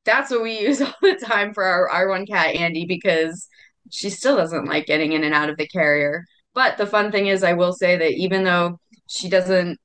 that's 0.04 0.30
what 0.30 0.42
we 0.42 0.60
use 0.60 0.80
all 0.80 0.94
the 1.02 1.14
time 1.14 1.54
for 1.54 1.64
our, 1.64 1.88
our 1.88 2.08
one 2.08 2.26
cat, 2.26 2.54
Andie, 2.54 2.86
because 2.86 3.48
she 3.90 4.10
still 4.10 4.36
doesn't 4.36 4.66
like 4.66 4.86
getting 4.86 5.12
in 5.12 5.24
and 5.24 5.34
out 5.34 5.50
of 5.50 5.56
the 5.56 5.68
carrier. 5.68 6.24
But 6.54 6.76
the 6.76 6.86
fun 6.86 7.12
thing 7.12 7.26
is, 7.28 7.42
I 7.42 7.52
will 7.52 7.72
say 7.72 7.96
that 7.96 8.12
even 8.12 8.44
though 8.44 8.80
she 9.06 9.28
doesn't, 9.28 9.78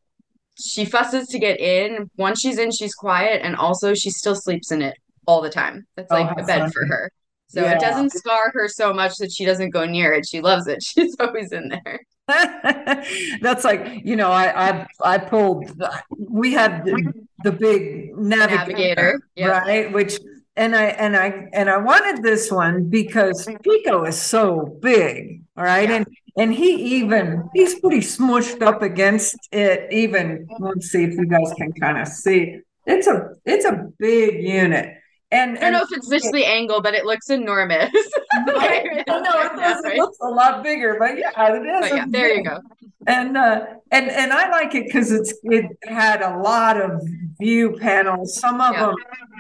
she 0.60 0.86
fusses 0.86 1.28
to 1.28 1.40
get 1.40 1.60
in, 1.60 2.10
once 2.18 2.40
she's 2.40 2.58
in, 2.58 2.72
she's 2.72 2.96
quiet. 2.96 3.42
And 3.44 3.56
also, 3.56 3.94
she 3.94 4.10
still 4.10 4.36
sleeps 4.36 4.72
in 4.72 4.82
it 4.82 4.98
all 5.26 5.42
the 5.42 5.50
time. 5.50 5.86
That's 5.96 6.12
oh, 6.12 6.16
like 6.16 6.36
oh, 6.38 6.42
a 6.42 6.46
bed 6.46 6.72
for 6.74 6.86
her. 6.86 7.12
So 7.48 7.62
yeah. 7.62 7.74
it 7.74 7.80
doesn't 7.80 8.12
scar 8.12 8.52
her 8.54 8.68
so 8.68 8.94
much 8.94 9.18
that 9.18 9.32
she 9.32 9.46
doesn't 9.46 9.70
go 9.70 9.86
near 9.86 10.14
it. 10.14 10.26
She 10.28 10.42
loves 10.42 10.68
it. 10.68 10.82
She's 10.84 11.16
always 11.20 11.52
in 11.52 11.70
there. 11.70 12.02
That's 13.42 13.64
like 13.64 14.02
you 14.06 14.16
know 14.16 14.32
I 14.32 14.70
I 14.70 14.88
I 15.04 15.18
pulled 15.18 15.70
we 16.18 16.54
had 16.54 16.86
the, 16.86 17.14
the 17.44 17.52
big 17.52 18.16
navigator, 18.18 18.72
navigator 18.72 19.28
yeah. 19.36 19.48
right 19.48 19.92
which 19.92 20.20
and 20.56 20.76
I 20.76 20.86
and 20.86 21.16
I 21.16 21.50
and 21.54 21.70
I 21.70 21.78
wanted 21.78 22.24
this 22.24 22.52
one 22.52 22.90
because 22.90 23.48
Pico 23.64 24.06
is 24.06 24.22
so 24.22 24.78
big, 24.82 25.42
all 25.58 25.64
right, 25.64 25.90
yeah. 25.90 25.96
and 25.98 26.08
and 26.38 26.54
he 26.54 26.98
even 26.98 27.50
he's 27.54 27.80
pretty 27.80 28.00
smushed 28.00 28.62
up 28.62 28.82
against 28.82 29.38
it. 29.52 29.92
Even 29.92 30.48
let's 30.60 30.88
see 30.90 31.04
if 31.04 31.14
you 31.14 31.26
guys 31.26 31.52
can 31.58 31.72
kind 31.74 31.98
of 31.98 32.08
see. 32.08 32.60
It's 32.86 33.08
a 33.08 33.32
it's 33.46 33.66
a 33.66 33.90
big 33.98 34.44
unit. 34.44 34.98
And, 35.34 35.58
I 35.58 35.62
don't 35.62 35.74
know 35.74 35.82
if 35.82 35.92
it's 35.92 36.10
just 36.10 36.32
the 36.32 36.46
angle, 36.46 36.80
but 36.80 36.94
it 36.94 37.06
looks 37.06 37.32
enormous. 37.32 37.90
I 38.34 38.40
know 38.46 38.54
it, 38.96 39.06
does, 39.08 39.84
it 39.84 39.98
looks 39.98 40.18
a 40.22 40.28
lot 40.28 40.64
bigger, 40.64 40.98
but 41.00 41.18
yeah, 41.18 41.32
it 41.56 41.86
is. 41.86 41.92
yeah, 41.92 42.06
there 42.08 42.36
you 42.36 42.44
go. 42.44 42.60
And 43.08 43.36
uh, 43.36 43.66
and 43.92 44.10
and 44.10 44.32
I 44.32 44.50
like 44.50 44.76
it 44.76 44.86
because 44.86 45.12
it's 45.12 45.34
it 45.44 45.66
had 45.84 46.22
a 46.22 46.38
lot 46.38 46.80
of 46.80 47.02
view 47.40 47.78
panels. 47.78 48.40
Some 48.40 48.62
of 48.62 48.74
yeah. 48.74 48.86
them, 48.86 48.96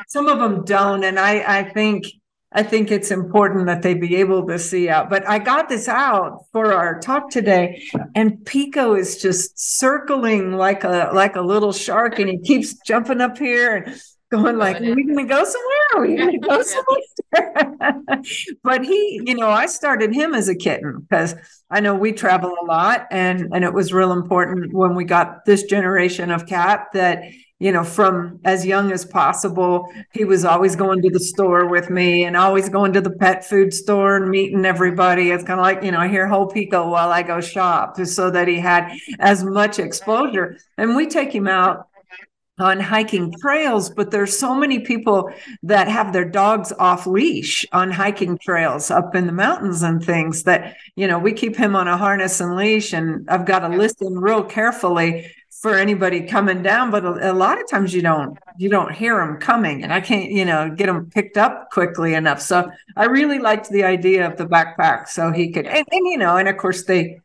some 0.08 0.28
of 0.28 0.40
them 0.40 0.66
don't, 0.66 1.04
and 1.04 1.20
I 1.20 1.60
I 1.60 1.64
think 1.64 2.06
I 2.52 2.64
think 2.64 2.92
it's 2.92 3.12
important 3.12 3.68
that 3.68 3.84
they 3.84 3.94
be 3.94 4.16
able 4.18 4.46
to 4.48 4.60
see 4.60 4.90
out. 4.90 5.10
But 5.10 5.28
I 5.30 5.40
got 5.40 5.70
this 5.70 5.88
out 5.88 6.46
for 6.52 6.74
our 6.74 7.00
talk 7.00 7.30
today, 7.30 7.84
and 8.16 8.44
Pico 8.46 8.96
is 8.96 9.22
just 9.22 9.58
circling 9.80 10.54
like 10.54 10.84
a 10.84 11.12
like 11.14 11.36
a 11.36 11.42
little 11.42 11.72
shark, 11.72 12.20
and 12.20 12.30
he 12.30 12.40
keeps 12.40 12.74
jumping 12.86 13.22
up 13.22 13.38
here 13.38 13.78
and 13.78 14.02
going 14.34 14.58
like, 14.58 14.82
"Are 14.82 14.96
we 14.96 15.04
going 15.04 15.28
to 15.28 15.34
go 15.34 15.44
somewhere? 15.44 15.88
Are 15.96 16.02
we 16.02 16.16
going 16.16 16.32
to 16.42 16.48
go 16.48 16.62
somewhere?" 16.62 18.22
but 18.64 18.84
he, 18.84 19.22
you 19.26 19.36
know, 19.36 19.50
I 19.50 19.68
started 19.68 20.14
him 20.14 20.34
as 20.34 20.50
a 20.50 20.56
kitten 20.56 21.00
because 21.02 21.36
I 21.70 21.80
know 21.80 21.96
we 21.96 22.12
travel 22.12 22.56
a 22.62 22.66
lot, 22.66 23.08
and 23.12 23.50
and 23.54 23.64
it 23.64 23.74
was 23.74 23.94
real 23.94 24.12
important 24.12 24.74
when 24.74 24.96
we 24.96 25.06
got 25.06 25.46
this 25.46 25.64
generation 25.64 26.32
of 26.32 26.48
cat 26.48 26.88
that 26.94 27.24
you 27.60 27.72
know, 27.72 27.86
from 27.86 28.42
as 28.44 28.66
young 28.66 28.92
as 28.92 29.06
possible. 29.06 29.88
He 30.12 30.26
was 30.26 30.44
always 30.44 30.76
going 30.76 31.02
to 31.02 31.10
the 31.10 31.20
store 31.22 31.66
with 31.70 31.90
me 31.90 32.26
and 32.26 32.36
always 32.36 32.68
going 32.68 32.92
to 32.92 33.00
the 33.00 33.12
pet 33.12 33.46
food 33.46 33.74
store 33.74 34.18
and 34.18 34.30
meeting 34.30 34.66
everybody. 34.66 35.32
It's 35.32 35.46
kind 35.46 35.62
of 35.62 35.64
like, 35.64 35.82
you 35.82 35.92
know, 35.92 36.00
I 36.00 36.10
hear 36.10 36.28
whole 36.28 36.48
pico 36.48 36.90
while 36.90 37.10
I 37.14 37.24
go 37.24 37.40
shop 37.40 37.96
so 38.06 38.30
that 38.32 38.50
he 38.50 38.60
had 38.60 38.92
as 39.18 39.46
much 39.46 39.80
exposure. 39.80 40.58
And 40.78 40.98
we 40.98 41.08
take 41.08 41.34
him 41.34 41.48
out 41.48 41.88
on 42.60 42.80
hiking 42.80 43.34
trails, 43.42 43.90
but 43.90 44.12
there's 44.12 44.38
so 44.38 44.54
many 44.54 44.80
people 44.80 45.32
that 45.64 45.88
have 45.88 46.14
their 46.14 46.26
dogs 46.26 46.72
off 46.78 47.08
leash 47.08 47.66
on 47.72 47.90
hiking 47.90 48.38
trails 48.38 48.92
up 48.92 49.16
in 49.16 49.26
the 49.26 49.34
mountains 49.34 49.82
and 49.82 50.04
things 50.04 50.44
that, 50.44 50.76
you 50.96 51.08
know, 51.08 51.18
we 51.18 51.34
keep 51.34 51.56
him 51.56 51.76
on 51.76 51.88
a 51.88 51.98
harness 51.98 52.40
and 52.40 52.56
leash. 52.56 52.94
And 52.94 53.28
I've 53.28 53.46
got 53.46 53.60
to 53.60 53.70
listen 53.70 54.20
real 54.20 54.44
carefully 54.44 55.32
for 55.64 55.76
anybody 55.76 56.22
coming 56.28 56.62
down 56.62 56.92
but 56.92 57.06
a, 57.06 57.32
a, 57.32 57.34
lot 57.34 57.58
of 57.58 57.66
times 57.70 57.94
you 57.94 58.02
don't 58.02 58.38
you 58.58 58.68
don't 58.68 58.92
hear 58.92 59.18
them 59.18 59.38
coming 59.38 59.82
and 59.82 59.94
i 59.94 60.02
can't 60.02 60.30
you 60.30 60.44
know 60.44 60.70
get 60.70 60.88
them 60.88 61.10
picked 61.10 61.38
up 61.38 61.70
quickly 61.72 62.16
enough 62.16 62.42
so 62.42 62.70
i 62.98 63.06
really 63.06 63.40
liked 63.40 63.70
the 63.70 63.82
idea 63.82 64.30
of 64.30 64.36
the 64.36 64.46
backpack 64.46 65.08
so 65.08 65.32
he 65.32 65.52
could 65.54 65.66
and, 65.66 65.88
and 65.90 66.08
you 66.08 66.18
know 66.18 66.36
and 66.36 66.50
of 66.50 66.58
course 66.58 66.84
they 66.84 67.18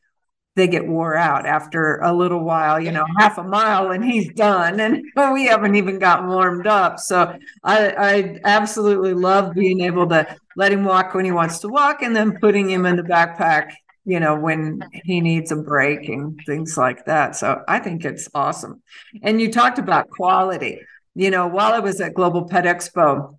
they 0.59 0.67
get 0.67 0.87
wore 0.87 1.17
out 1.17 1.47
after 1.47 1.99
a 2.01 2.13
little 2.13 2.45
while 2.45 2.79
you 2.81 2.93
know 2.93 3.07
half 3.19 3.39
a 3.39 3.43
mile 3.43 3.93
and 3.93 4.05
he's 4.05 4.33
done 4.35 4.81
and 4.81 5.05
we 5.33 5.47
haven't 5.47 5.77
even 5.77 5.99
gotten 5.99 6.29
warmed 6.29 6.67
up 6.67 6.99
so 6.99 7.35
i 7.65 7.91
i 7.93 8.41
absolutely 8.45 9.15
love 9.15 9.55
being 9.55 9.81
able 9.81 10.07
to 10.07 10.27
let 10.57 10.73
him 10.73 10.85
walk 10.85 11.15
when 11.15 11.25
he 11.25 11.33
wants 11.33 11.61
to 11.61 11.69
walk 11.69 12.03
and 12.03 12.15
then 12.15 12.39
putting 12.39 12.69
him 12.69 12.85
in 12.85 12.97
the 12.97 13.03
backpack 13.03 13.71
you 14.09 14.21
know, 14.21 14.35
when 14.35 14.83
he 15.05 15.21
needs 15.21 15.53
a 15.53 15.57
break 15.57 16.09
and 16.09 16.41
things 16.47 16.79
like 16.79 17.05
that. 17.05 17.37
So 17.37 17.63
I 17.69 17.79
think 17.79 18.07
it's 18.07 18.27
awesome. 18.35 18.83
And 19.23 19.39
you 19.39 19.53
talked 19.53 19.79
about 19.79 20.09
quality. 20.09 20.81
You 21.15 21.31
know, 21.31 21.47
while 21.47 21.75
I 21.75 21.81
was 21.81 22.01
at 22.01 22.15
Global 22.15 22.49
Pet 22.49 22.65
Expo, 22.65 23.37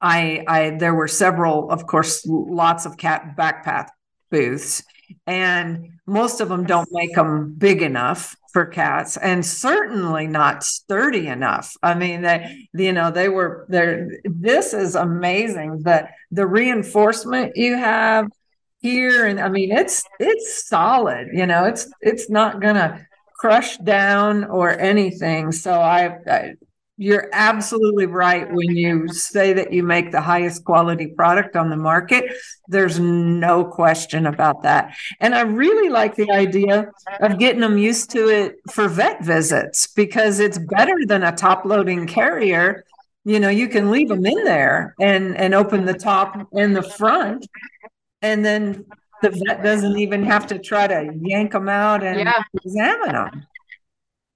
I, 0.00 0.42
I 0.48 0.70
there 0.70 0.94
were 0.94 1.06
several, 1.06 1.70
of 1.70 1.86
course, 1.86 2.26
lots 2.26 2.84
of 2.84 2.96
cat 2.96 3.36
backpack 3.38 3.90
booths, 4.28 4.82
and 5.24 5.91
most 6.06 6.40
of 6.40 6.48
them 6.48 6.64
don't 6.64 6.88
make 6.92 7.14
them 7.14 7.54
big 7.56 7.82
enough 7.82 8.36
for 8.52 8.66
cats, 8.66 9.16
and 9.16 9.44
certainly 9.44 10.26
not 10.26 10.62
sturdy 10.62 11.28
enough. 11.28 11.74
I 11.82 11.94
mean, 11.94 12.22
they, 12.22 12.68
you 12.74 12.92
know, 12.92 13.10
they 13.10 13.28
were 13.28 13.64
there. 13.68 14.10
This 14.24 14.74
is 14.74 14.94
amazing 14.94 15.82
that 15.84 16.10
the 16.30 16.46
reinforcement 16.46 17.56
you 17.56 17.76
have 17.76 18.28
here 18.82 19.26
and 19.26 19.38
i 19.38 19.48
mean 19.48 19.70
it's 19.70 20.04
it's 20.18 20.68
solid 20.68 21.28
you 21.32 21.46
know 21.46 21.64
it's 21.64 21.88
it's 22.00 22.28
not 22.28 22.60
gonna 22.60 23.06
crush 23.36 23.76
down 23.78 24.44
or 24.44 24.70
anything 24.78 25.52
so 25.52 25.72
I, 25.72 26.18
I, 26.26 26.54
you're 26.98 27.28
absolutely 27.32 28.06
right 28.06 28.52
when 28.52 28.76
you 28.76 29.08
say 29.08 29.52
that 29.52 29.72
you 29.72 29.82
make 29.82 30.12
the 30.12 30.20
highest 30.20 30.64
quality 30.64 31.06
product 31.06 31.56
on 31.56 31.70
the 31.70 31.76
market 31.76 32.24
there's 32.68 32.98
no 33.00 33.64
question 33.64 34.26
about 34.26 34.62
that 34.62 34.94
and 35.20 35.34
i 35.34 35.40
really 35.40 35.88
like 35.88 36.14
the 36.16 36.30
idea 36.30 36.90
of 37.20 37.38
getting 37.38 37.60
them 37.60 37.78
used 37.78 38.10
to 38.10 38.28
it 38.28 38.56
for 38.70 38.88
vet 38.88 39.24
visits 39.24 39.86
because 39.86 40.38
it's 40.38 40.58
better 40.58 40.94
than 41.06 41.22
a 41.22 41.32
top 41.32 41.64
loading 41.64 42.06
carrier 42.06 42.84
you 43.24 43.40
know 43.40 43.48
you 43.48 43.68
can 43.68 43.90
leave 43.90 44.08
them 44.08 44.26
in 44.26 44.44
there 44.44 44.94
and 45.00 45.36
and 45.36 45.54
open 45.54 45.86
the 45.86 45.94
top 45.94 46.46
and 46.52 46.76
the 46.76 46.82
front 46.82 47.46
and 48.20 48.44
then 48.44 48.84
the 49.22 49.30
vet 49.30 49.62
doesn't 49.62 49.98
even 49.98 50.24
have 50.24 50.46
to 50.48 50.58
try 50.58 50.86
to 50.86 51.10
yank 51.22 51.52
them 51.52 51.68
out 51.68 52.02
and 52.02 52.18
yeah. 52.18 52.42
examine 52.64 53.12
them. 53.12 53.46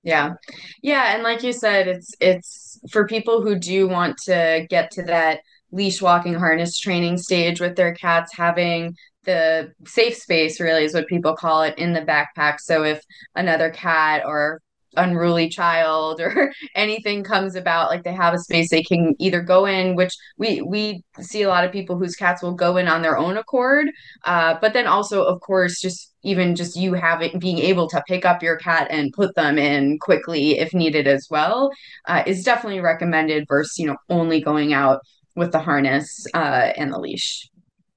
Yeah. 0.06 0.34
Yeah, 0.82 1.14
and 1.14 1.24
like 1.24 1.42
you 1.42 1.52
said, 1.52 1.88
it's 1.88 2.14
it's 2.20 2.78
for 2.92 3.08
people 3.08 3.42
who 3.42 3.58
do 3.58 3.88
want 3.88 4.16
to 4.26 4.64
get 4.70 4.92
to 4.92 5.02
that 5.02 5.40
leash 5.72 6.00
walking 6.00 6.34
harness 6.34 6.78
training 6.78 7.18
stage 7.18 7.60
with 7.60 7.74
their 7.74 7.92
cats 7.92 8.32
having 8.36 8.94
the 9.24 9.72
safe 9.84 10.14
space 10.16 10.60
really 10.60 10.84
is 10.84 10.94
what 10.94 11.08
people 11.08 11.34
call 11.34 11.62
it 11.62 11.76
in 11.76 11.92
the 11.92 12.00
backpack 12.02 12.60
so 12.60 12.84
if 12.84 13.02
another 13.34 13.70
cat 13.70 14.22
or 14.24 14.60
unruly 14.96 15.48
child 15.48 16.20
or 16.20 16.52
anything 16.74 17.22
comes 17.22 17.54
about 17.54 17.90
like 17.90 18.02
they 18.04 18.12
have 18.14 18.34
a 18.34 18.38
space 18.38 18.70
they 18.70 18.82
can 18.82 19.14
either 19.18 19.40
go 19.40 19.66
in 19.66 19.94
which 19.96 20.14
we 20.38 20.60
we 20.62 21.02
see 21.20 21.42
a 21.42 21.48
lot 21.48 21.64
of 21.64 21.72
people 21.72 21.98
whose 21.98 22.16
cats 22.16 22.42
will 22.42 22.54
go 22.54 22.76
in 22.76 22.88
on 22.88 23.02
their 23.02 23.16
own 23.16 23.36
accord. 23.36 23.88
Uh, 24.24 24.56
but 24.60 24.72
then 24.72 24.86
also 24.86 25.24
of 25.24 25.40
course 25.40 25.80
just 25.80 26.12
even 26.22 26.56
just 26.56 26.76
you 26.76 26.94
having 26.94 27.38
being 27.38 27.58
able 27.58 27.88
to 27.88 28.02
pick 28.08 28.24
up 28.24 28.42
your 28.42 28.56
cat 28.56 28.88
and 28.90 29.12
put 29.12 29.34
them 29.34 29.58
in 29.58 29.98
quickly 29.98 30.58
if 30.58 30.74
needed 30.74 31.06
as 31.06 31.26
well 31.30 31.70
uh, 32.06 32.22
is 32.26 32.42
definitely 32.44 32.80
recommended 32.80 33.46
versus 33.48 33.78
you 33.78 33.86
know 33.86 33.96
only 34.08 34.40
going 34.40 34.72
out 34.72 35.00
with 35.34 35.52
the 35.52 35.60
harness 35.60 36.26
uh, 36.34 36.72
and 36.76 36.92
the 36.92 36.98
leash. 36.98 37.48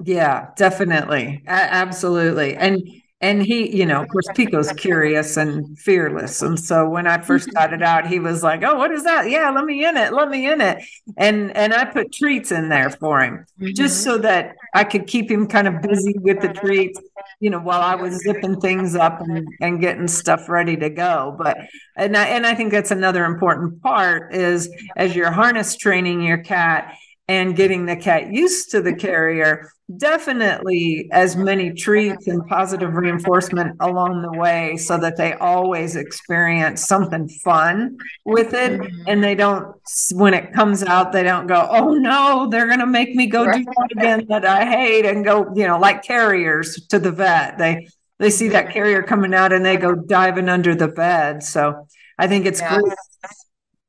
Yeah 0.03 0.47
definitely. 0.55 1.43
A- 1.47 1.51
absolutely. 1.51 2.55
And 2.55 2.81
and 3.21 3.43
he, 3.43 3.75
you 3.75 3.85
know, 3.85 4.01
of 4.01 4.07
course, 4.07 4.27
Pico's 4.33 4.71
curious 4.73 5.35
and 5.35 5.77
fearless. 5.77 6.41
And 6.41 6.57
so 6.57 6.87
when 6.87 7.05
I 7.05 7.21
first 7.21 7.53
got 7.53 7.73
it 7.73 7.81
out, 7.81 8.07
he 8.07 8.19
was 8.19 8.43
like, 8.43 8.63
"Oh, 8.63 8.75
what 8.75 8.91
is 8.91 9.03
that? 9.03 9.29
Yeah, 9.29 9.49
let 9.49 9.65
me 9.65 9.85
in 9.85 9.97
it. 9.97 10.13
Let 10.13 10.29
me 10.29 10.49
in 10.49 10.61
it." 10.61 10.83
And 11.17 11.55
and 11.55 11.73
I 11.73 11.85
put 11.85 12.13
treats 12.13 12.51
in 12.51 12.69
there 12.69 12.89
for 12.89 13.21
him 13.21 13.45
mm-hmm. 13.59 13.73
just 13.73 14.03
so 14.03 14.17
that 14.19 14.55
I 14.73 14.85
could 14.85 15.05
keep 15.07 15.29
him 15.29 15.47
kind 15.47 15.67
of 15.67 15.81
busy 15.81 16.15
with 16.19 16.39
the 16.39 16.53
treats, 16.53 16.99
you 17.41 17.49
know, 17.49 17.59
while 17.59 17.81
I 17.81 17.95
was 17.95 18.23
zipping 18.23 18.61
things 18.61 18.95
up 18.95 19.19
and, 19.19 19.45
and 19.59 19.81
getting 19.81 20.07
stuff 20.07 20.47
ready 20.47 20.77
to 20.77 20.89
go. 20.89 21.35
But 21.37 21.57
and 21.97 22.15
I 22.15 22.25
and 22.27 22.45
I 22.45 22.55
think 22.55 22.71
that's 22.71 22.91
another 22.91 23.25
important 23.25 23.81
part 23.81 24.33
is 24.33 24.69
as 24.95 25.13
you're 25.13 25.31
harness 25.31 25.75
training 25.75 26.21
your 26.21 26.37
cat 26.37 26.95
and 27.29 27.55
getting 27.55 27.85
the 27.85 27.95
cat 27.95 28.33
used 28.33 28.71
to 28.71 28.81
the 28.81 28.93
carrier 28.93 29.71
definitely 29.97 31.07
as 31.11 31.35
many 31.35 31.71
treats 31.71 32.27
and 32.27 32.45
positive 32.47 32.93
reinforcement 32.93 33.75
along 33.79 34.21
the 34.21 34.31
way 34.37 34.75
so 34.77 34.97
that 34.97 35.15
they 35.15 35.33
always 35.33 35.95
experience 35.95 36.85
something 36.85 37.29
fun 37.43 37.97
with 38.25 38.53
it 38.53 38.79
mm-hmm. 38.79 39.01
and 39.07 39.23
they 39.23 39.35
don't 39.35 39.75
when 40.13 40.33
it 40.33 40.53
comes 40.53 40.83
out 40.83 41.11
they 41.11 41.23
don't 41.23 41.47
go 41.47 41.67
oh 41.71 41.93
no 41.93 42.47
they're 42.49 42.67
going 42.67 42.79
to 42.79 42.85
make 42.85 43.15
me 43.15 43.27
go 43.27 43.45
do 43.51 43.63
that 43.63 43.87
again 43.91 44.25
that 44.27 44.45
i 44.45 44.65
hate 44.65 45.05
and 45.05 45.23
go 45.23 45.51
you 45.55 45.65
know 45.65 45.79
like 45.79 46.03
carriers 46.03 46.87
to 46.87 46.99
the 46.99 47.11
vet 47.11 47.57
they 47.57 47.87
they 48.17 48.29
see 48.29 48.47
that 48.47 48.71
carrier 48.71 49.01
coming 49.01 49.33
out 49.33 49.53
and 49.53 49.65
they 49.65 49.77
go 49.77 49.95
diving 49.95 50.49
under 50.49 50.75
the 50.75 50.87
bed 50.87 51.41
so 51.41 51.87
i 52.17 52.27
think 52.27 52.45
it's 52.45 52.59
yeah. 52.59 52.77
great 52.77 52.93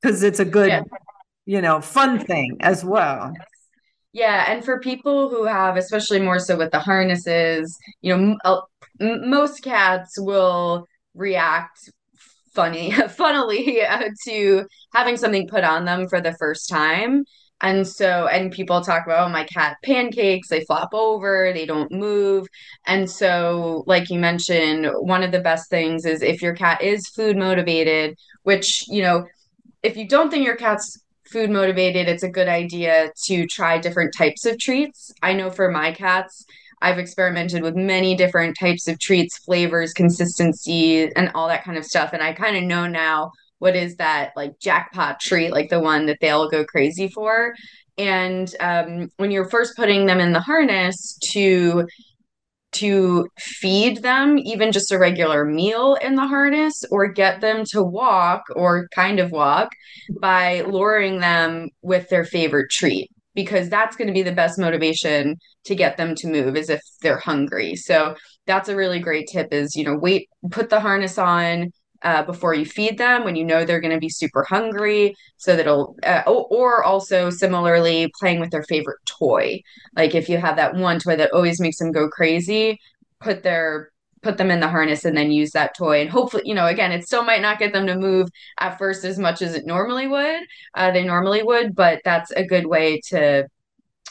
because 0.00 0.22
it's 0.22 0.40
a 0.40 0.44
good 0.44 0.68
yeah. 0.68 0.82
You 1.46 1.60
know 1.60 1.80
fun 1.80 2.18
thing 2.18 2.56
as 2.60 2.84
well 2.84 3.32
yeah, 4.12 4.46
and 4.48 4.64
for 4.64 4.80
people 4.80 5.30
who 5.30 5.44
have, 5.44 5.76
especially 5.76 6.20
more 6.20 6.40
so 6.40 6.56
with 6.56 6.72
the 6.72 6.80
harnesses, 6.80 7.78
you 8.00 8.16
know, 8.16 8.62
m- 9.00 9.30
most 9.30 9.62
cats 9.62 10.18
will 10.18 10.86
react 11.14 11.90
funny, 12.52 12.90
funnily 13.10 13.82
uh, 13.82 14.10
to 14.26 14.66
having 14.92 15.16
something 15.16 15.48
put 15.48 15.64
on 15.64 15.84
them 15.84 16.08
for 16.08 16.20
the 16.20 16.34
first 16.34 16.68
time. 16.68 17.24
And 17.62 17.86
so, 17.86 18.26
and 18.26 18.50
people 18.50 18.80
talk 18.80 19.04
about, 19.04 19.26
oh, 19.26 19.28
my 19.28 19.44
cat 19.44 19.76
pancakes, 19.84 20.48
they 20.48 20.64
flop 20.64 20.88
over, 20.94 21.52
they 21.52 21.66
don't 21.66 21.92
move. 21.92 22.48
And 22.86 23.08
so, 23.08 23.84
like 23.86 24.08
you 24.10 24.18
mentioned, 24.18 24.88
one 25.00 25.22
of 25.22 25.30
the 25.30 25.40
best 25.40 25.68
things 25.68 26.06
is 26.06 26.22
if 26.22 26.40
your 26.40 26.54
cat 26.54 26.82
is 26.82 27.06
food 27.08 27.36
motivated, 27.36 28.16
which, 28.44 28.88
you 28.88 29.02
know, 29.02 29.26
if 29.82 29.96
you 29.96 30.08
don't 30.08 30.30
think 30.30 30.46
your 30.46 30.56
cat's 30.56 30.98
food 31.30 31.50
motivated, 31.50 32.08
it's 32.08 32.22
a 32.22 32.28
good 32.28 32.48
idea 32.48 33.12
to 33.26 33.46
try 33.46 33.78
different 33.78 34.14
types 34.16 34.46
of 34.46 34.58
treats. 34.58 35.12
I 35.22 35.32
know 35.32 35.50
for 35.50 35.70
my 35.70 35.92
cats, 35.92 36.44
I've 36.82 36.98
experimented 36.98 37.62
with 37.62 37.76
many 37.76 38.14
different 38.14 38.56
types 38.58 38.88
of 38.88 38.98
treats, 38.98 39.38
flavors, 39.38 39.92
consistency, 39.92 41.12
and 41.14 41.30
all 41.34 41.48
that 41.48 41.64
kind 41.64 41.76
of 41.76 41.84
stuff. 41.84 42.12
And 42.12 42.22
I 42.22 42.32
kind 42.32 42.56
of 42.56 42.64
know 42.64 42.86
now 42.86 43.32
what 43.58 43.76
is 43.76 43.96
that 43.96 44.32
like 44.36 44.58
jackpot 44.58 45.20
treat, 45.20 45.52
like 45.52 45.68
the 45.68 45.80
one 45.80 46.06
that 46.06 46.18
they'll 46.20 46.48
go 46.48 46.64
crazy 46.64 47.08
for. 47.08 47.54
And 47.98 48.52
um, 48.60 49.10
when 49.18 49.30
you're 49.30 49.50
first 49.50 49.76
putting 49.76 50.06
them 50.06 50.20
in 50.20 50.32
the 50.32 50.40
harness 50.40 51.18
to 51.32 51.86
to 52.72 53.28
feed 53.38 54.02
them 54.02 54.38
even 54.38 54.72
just 54.72 54.92
a 54.92 54.98
regular 54.98 55.44
meal 55.44 55.96
in 56.00 56.14
the 56.14 56.26
harness 56.26 56.84
or 56.90 57.08
get 57.08 57.40
them 57.40 57.64
to 57.64 57.82
walk 57.82 58.42
or 58.54 58.88
kind 58.94 59.18
of 59.18 59.32
walk 59.32 59.70
by 60.20 60.62
luring 60.62 61.20
them 61.20 61.68
with 61.82 62.08
their 62.08 62.24
favorite 62.24 62.70
treat 62.70 63.10
because 63.34 63.68
that's 63.68 63.96
going 63.96 64.08
to 64.08 64.14
be 64.14 64.22
the 64.22 64.32
best 64.32 64.58
motivation 64.58 65.36
to 65.64 65.74
get 65.74 65.96
them 65.96 66.14
to 66.14 66.26
move 66.26 66.56
is 66.56 66.68
if 66.68 66.80
they're 67.02 67.18
hungry. 67.18 67.76
So 67.76 68.14
that's 68.46 68.68
a 68.68 68.76
really 68.76 68.98
great 68.98 69.28
tip 69.28 69.52
is 69.52 69.76
you 69.76 69.84
know 69.84 69.96
wait 69.96 70.28
put 70.50 70.70
the 70.70 70.80
harness 70.80 71.18
on 71.18 71.70
uh, 72.02 72.22
before 72.24 72.54
you 72.54 72.64
feed 72.64 72.98
them 72.98 73.24
when 73.24 73.36
you 73.36 73.44
know 73.44 73.64
they're 73.64 73.80
going 73.80 73.94
to 73.94 74.00
be 74.00 74.08
super 74.08 74.42
hungry 74.44 75.14
so 75.36 75.56
that 75.56 75.62
it'll 75.62 75.96
uh, 76.02 76.22
or 76.26 76.82
also 76.84 77.30
similarly 77.30 78.10
playing 78.18 78.40
with 78.40 78.50
their 78.50 78.62
favorite 78.64 78.98
toy. 79.06 79.60
Like 79.96 80.14
if 80.14 80.28
you 80.28 80.38
have 80.38 80.56
that 80.56 80.74
one 80.74 80.98
toy 80.98 81.16
that 81.16 81.32
always 81.32 81.60
makes 81.60 81.78
them 81.78 81.92
go 81.92 82.08
crazy 82.08 82.78
put 83.20 83.42
their 83.42 83.90
put 84.22 84.36
them 84.36 84.50
in 84.50 84.60
the 84.60 84.68
harness 84.68 85.04
and 85.06 85.16
then 85.16 85.30
use 85.30 85.50
that 85.52 85.74
toy. 85.76 86.00
And 86.02 86.10
hopefully 86.10 86.42
you 86.46 86.54
know 86.54 86.66
again 86.66 86.92
it 86.92 87.04
still 87.04 87.24
might 87.24 87.42
not 87.42 87.58
get 87.58 87.72
them 87.72 87.86
to 87.86 87.96
move 87.96 88.28
at 88.58 88.78
first 88.78 89.04
as 89.04 89.18
much 89.18 89.42
as 89.42 89.54
it 89.54 89.66
normally 89.66 90.06
would 90.06 90.40
uh, 90.74 90.90
they 90.90 91.04
normally 91.04 91.42
would 91.42 91.74
but 91.74 92.00
that's 92.04 92.30
a 92.32 92.44
good 92.44 92.66
way 92.66 93.00
to 93.08 93.46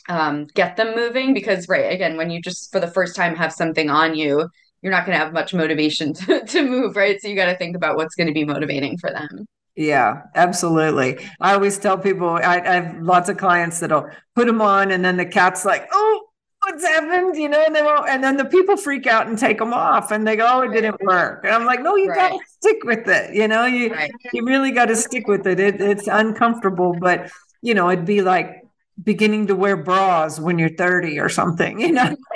um, 0.08 0.48
get 0.56 0.76
them 0.76 0.96
moving 0.96 1.34
because 1.34 1.68
right 1.70 1.92
again 1.92 2.18
when 2.18 2.32
you 2.32 2.42
just 2.42 2.72
for 2.72 2.80
the 2.80 2.88
first 2.88 3.16
time 3.16 3.36
have 3.36 3.54
something 3.54 3.90
on 3.90 4.16
you 4.16 4.50
you're 4.82 4.92
not 4.92 5.06
going 5.06 5.18
to 5.18 5.24
have 5.24 5.34
much 5.34 5.54
motivation 5.54 6.14
to, 6.26 6.46
to 6.46 6.64
move 6.64 6.96
right 6.96 7.22
so 7.22 7.28
you 7.28 7.36
got 7.36 7.46
to 7.46 7.58
think 7.58 7.76
about 7.76 7.96
what's 7.96 8.16
going 8.16 8.28
to 8.28 8.34
be 8.34 8.46
motivating 8.46 8.98
for 8.98 9.12
them 9.12 9.48
yeah, 9.80 10.24
absolutely. 10.36 11.26
I 11.40 11.54
always 11.54 11.78
tell 11.78 11.98
people 11.98 12.28
I, 12.28 12.60
I, 12.60 12.74
have 12.82 13.02
lots 13.02 13.30
of 13.30 13.38
clients 13.38 13.80
that'll 13.80 14.10
put 14.36 14.46
them 14.46 14.62
on, 14.62 14.92
and 14.92 15.06
then 15.06 15.16
the 15.16 15.26
cat's 15.26 15.64
like, 15.64 15.88
"Oh, 15.94 16.28
what's 16.64 16.84
happened?" 16.84 17.38
You 17.38 17.48
know, 17.48 17.64
and 17.66 17.74
they 17.74 17.82
won't, 17.82 18.10
and 18.10 18.22
then 18.22 18.36
the 18.36 18.44
people 18.44 18.76
freak 18.76 19.08
out 19.08 19.28
and 19.28 19.40
take 19.40 19.58
them 19.58 19.74
off, 19.74 20.12
and 20.12 20.28
they 20.28 20.36
go, 20.36 20.46
"Oh, 20.50 20.62
it 20.64 20.74
didn't 20.74 21.02
work." 21.02 21.46
And 21.46 21.54
I'm 21.54 21.66
like, 21.66 21.82
"No, 21.82 21.96
you 21.96 22.10
right. 22.10 22.32
got 22.32 22.38
to 22.38 22.40
stick 22.60 22.84
with 22.84 23.08
it. 23.08 23.34
You 23.34 23.48
know, 23.48 23.66
you 23.66 23.94
right. 23.94 24.12
you 24.34 24.44
really 24.44 24.72
got 24.72 24.88
to 24.88 24.98
stick 24.98 25.28
with 25.28 25.48
it. 25.48 25.62
it. 25.62 25.80
It's 25.80 26.08
uncomfortable, 26.08 26.94
but 27.00 27.32
you 27.62 27.74
know, 27.74 27.90
it'd 27.90 28.04
be 28.04 28.22
like 28.22 28.66
beginning 29.04 29.48
to 29.48 29.56
wear 29.56 29.78
bras 29.78 30.40
when 30.40 30.60
you're 30.60 30.70
30 30.70 31.20
or 31.20 31.30
something 31.30 31.80
you 31.80 31.92
know? 31.92 32.16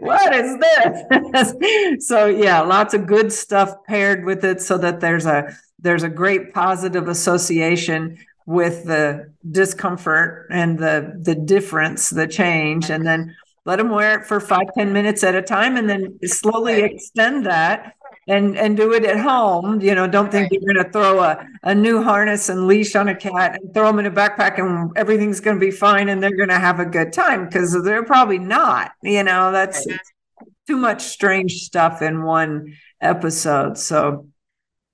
What 0.00 0.34
is 0.34 0.58
this? 0.58 1.54
So 2.06 2.26
yeah 2.26 2.60
lots 2.60 2.94
of 2.94 3.06
good 3.06 3.32
stuff 3.32 3.74
paired 3.86 4.24
with 4.24 4.44
it 4.44 4.60
so 4.60 4.78
that 4.78 5.00
there's 5.00 5.26
a 5.26 5.54
there's 5.78 6.02
a 6.02 6.08
great 6.08 6.54
positive 6.54 7.08
association 7.08 8.18
with 8.46 8.84
the 8.84 9.32
discomfort 9.50 10.48
and 10.50 10.78
the 10.78 11.20
the 11.22 11.34
difference 11.34 12.10
the 12.10 12.26
change 12.26 12.90
and 12.90 13.06
then 13.06 13.34
let 13.64 13.76
them 13.76 13.90
wear 13.90 14.20
it 14.20 14.26
for 14.26 14.40
five 14.40 14.66
ten 14.76 14.92
minutes 14.92 15.22
at 15.22 15.34
a 15.34 15.42
time 15.42 15.76
and 15.76 15.88
then 15.88 16.18
slowly 16.24 16.82
extend 16.82 17.46
that 17.46 17.94
and 18.28 18.56
and 18.56 18.76
do 18.76 18.92
it 18.92 19.04
at 19.04 19.18
home 19.18 19.80
you 19.80 19.94
know 19.94 20.06
don't 20.06 20.30
think 20.30 20.50
you're 20.52 20.60
going 20.60 20.84
to 20.84 20.92
throw 20.92 21.20
a, 21.20 21.46
a 21.64 21.74
new 21.74 22.02
harness 22.02 22.48
and 22.48 22.66
leash 22.66 22.94
on 22.94 23.08
a 23.08 23.14
cat 23.14 23.58
and 23.60 23.74
throw 23.74 23.86
them 23.86 23.98
in 23.98 24.06
a 24.06 24.10
backpack 24.10 24.58
and 24.58 24.90
everything's 24.96 25.40
going 25.40 25.58
to 25.58 25.60
be 25.60 25.72
fine 25.72 26.08
and 26.08 26.22
they're 26.22 26.36
going 26.36 26.48
to 26.48 26.58
have 26.58 26.78
a 26.78 26.86
good 26.86 27.12
time 27.12 27.46
because 27.46 27.76
they're 27.84 28.04
probably 28.04 28.38
not 28.38 28.92
you 29.02 29.22
know 29.24 29.50
that's 29.50 29.86
too 30.66 30.76
much 30.76 31.02
strange 31.02 31.54
stuff 31.62 32.02
in 32.02 32.22
one 32.22 32.74
episode. 33.00 33.76
So 33.76 34.28